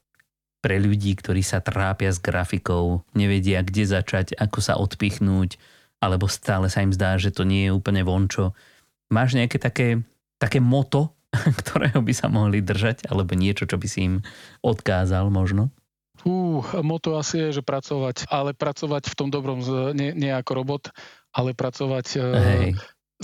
[0.63, 5.59] pre ľudí, ktorí sa trápia s grafikou, nevedia, kde začať, ako sa odpichnúť,
[5.99, 8.55] alebo stále sa im zdá, že to nie je úplne vončo.
[9.11, 9.99] Máš nejaké také,
[10.39, 11.11] také moto,
[11.59, 14.15] ktorého by sa mohli držať, alebo niečo, čo by si im
[14.63, 15.67] odkázal možno?
[16.23, 19.59] Fú, moto asi je, že pracovať, ale pracovať v tom dobrom,
[19.91, 20.83] nie, nie ako robot,
[21.35, 22.69] ale pracovať e, Hej.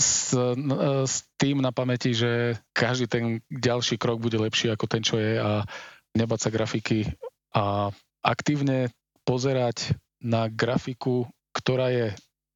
[0.00, 0.56] S, e,
[1.04, 5.36] s tým na pamäti, že každý ten ďalší krok bude lepší ako ten, čo je
[5.36, 5.68] a
[6.16, 7.12] nebať sa grafiky
[7.52, 7.92] a
[8.24, 8.88] aktívne
[9.28, 9.94] pozerať
[10.24, 12.06] na grafiku, ktorá je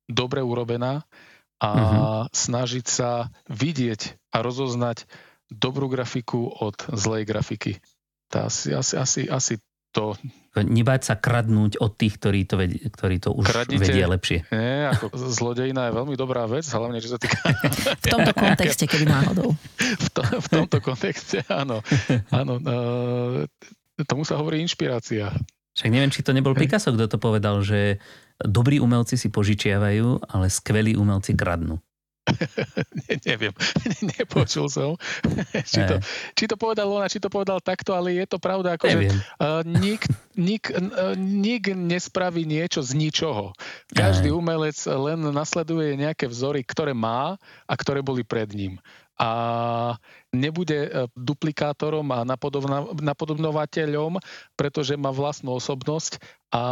[0.09, 1.05] dobre urobená
[1.63, 2.23] a uh-huh.
[2.29, 5.09] snažiť sa vidieť a rozoznať
[5.49, 7.81] dobrú grafiku od zlej grafiky.
[8.29, 9.55] Tá asi, asi, asi, asi
[9.95, 10.19] to...
[10.55, 14.47] Nebáť sa kradnúť od tých, ktorí to, vedie, ktorí to už Kradnite, vedia lepšie.
[14.55, 17.39] Nie, ako zlodejina je veľmi dobrá vec, hlavne čo sa týka...
[18.03, 19.51] v tomto kontexte, keby náhodou.
[19.79, 21.83] v, to, v tomto kontexte, áno.
[22.31, 23.43] áno uh,
[24.07, 25.35] tomu sa hovorí inšpirácia.
[25.75, 27.99] Však neviem, či to nebol Picasso, kto to povedal, že
[28.39, 31.83] dobrí umelci si požičiavajú, ale skvelí umelci kradnú.
[33.05, 33.53] ne, neviem,
[34.17, 34.97] nepočul som,
[35.71, 35.97] či, to,
[36.33, 39.61] či to povedal ona, či to povedal takto, ale je to pravda, ako, že uh,
[39.65, 43.53] nik, nik, uh, nik nespraví niečo z ničoho.
[43.93, 47.37] Každý umelec len nasleduje nejaké vzory, ktoré má
[47.69, 48.81] a ktoré boli pred ním.
[49.15, 49.95] A
[50.35, 52.27] nebude e, duplikátorom a
[52.99, 54.19] napodobnovateľom,
[54.59, 56.19] pretože má vlastnú osobnosť
[56.55, 56.63] a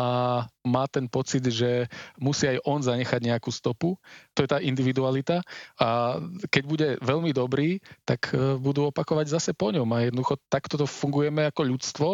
[0.63, 3.99] má ten pocit, že musí aj on zanechať nejakú stopu.
[4.39, 5.43] To je tá individualita.
[5.75, 6.23] A
[6.55, 9.91] keď bude veľmi dobrý, tak e, budú opakovať zase po ňom.
[9.91, 12.09] A jednoducho takto to fungujeme ako ľudstvo.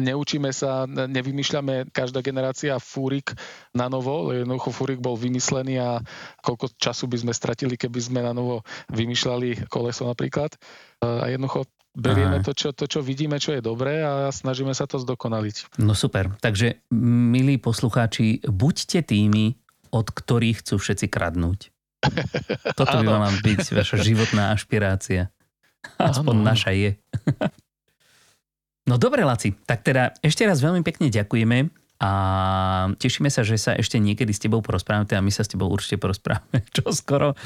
[0.00, 3.36] Neučíme sa, nevymýšľame každá generácia fúrik
[3.76, 4.32] na novo.
[4.32, 6.00] Jednoducho fúrik bol vymyslený a
[6.40, 8.64] koľko času by sme stratili, keby sme na novo
[8.96, 10.56] vymýšľali koleso napríklad.
[11.00, 11.64] A jednoducho
[11.96, 15.80] berieme to čo, to, čo vidíme, čo je dobré a snažíme sa to zdokonaliť.
[15.80, 16.30] No super.
[16.38, 19.58] Takže, milí poslucháči, buďte tými,
[19.90, 21.72] od ktorých chcú všetci kradnúť.
[22.78, 25.28] Toto by mala byť vaša životná ašpirácia.
[25.96, 26.46] Aspoň ano.
[26.46, 26.90] naša je.
[28.88, 32.10] no dobre, Laci, tak teda ešte raz veľmi pekne ďakujeme a
[32.96, 36.00] tešíme sa, že sa ešte niekedy s tebou porozprávame a my sa s tebou určite
[36.00, 37.36] porozprávame čo skoro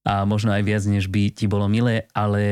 [0.00, 2.42] a možno aj viac, než by ti bolo milé, ale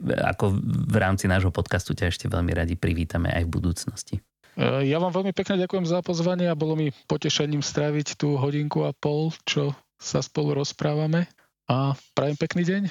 [0.00, 4.14] ako v rámci nášho podcastu ťa ešte veľmi radi privítame aj v budúcnosti.
[4.56, 8.88] E, ja vám veľmi pekne ďakujem za pozvanie a bolo mi potešením stráviť tú hodinku
[8.88, 11.28] a pol, čo sa spolu rozprávame
[11.68, 12.82] a prajem pekný deň.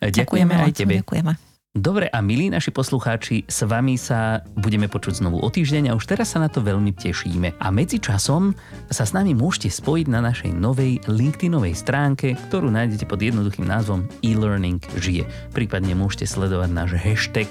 [0.00, 0.94] Ďakujeme, ďakujeme aj tebe.
[1.00, 1.49] Ďakujeme.
[1.70, 6.02] Dobre a milí naši poslucháči, s vami sa budeme počuť znovu o týždeň a už
[6.02, 7.54] teraz sa na to veľmi tešíme.
[7.62, 8.58] A medzi časom
[8.90, 14.10] sa s nami môžete spojiť na našej novej LinkedInovej stránke, ktorú nájdete pod jednoduchým názvom
[14.18, 15.22] e-learning žije.
[15.54, 17.46] Prípadne môžete sledovať náš hashtag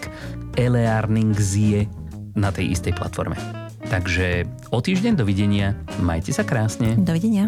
[0.59, 1.87] elearningzie
[2.35, 3.39] na tej istej platforme.
[3.87, 4.43] Takže
[4.75, 6.99] o týždeň dovidenia, majte sa krásne.
[6.99, 7.47] Dovidenia.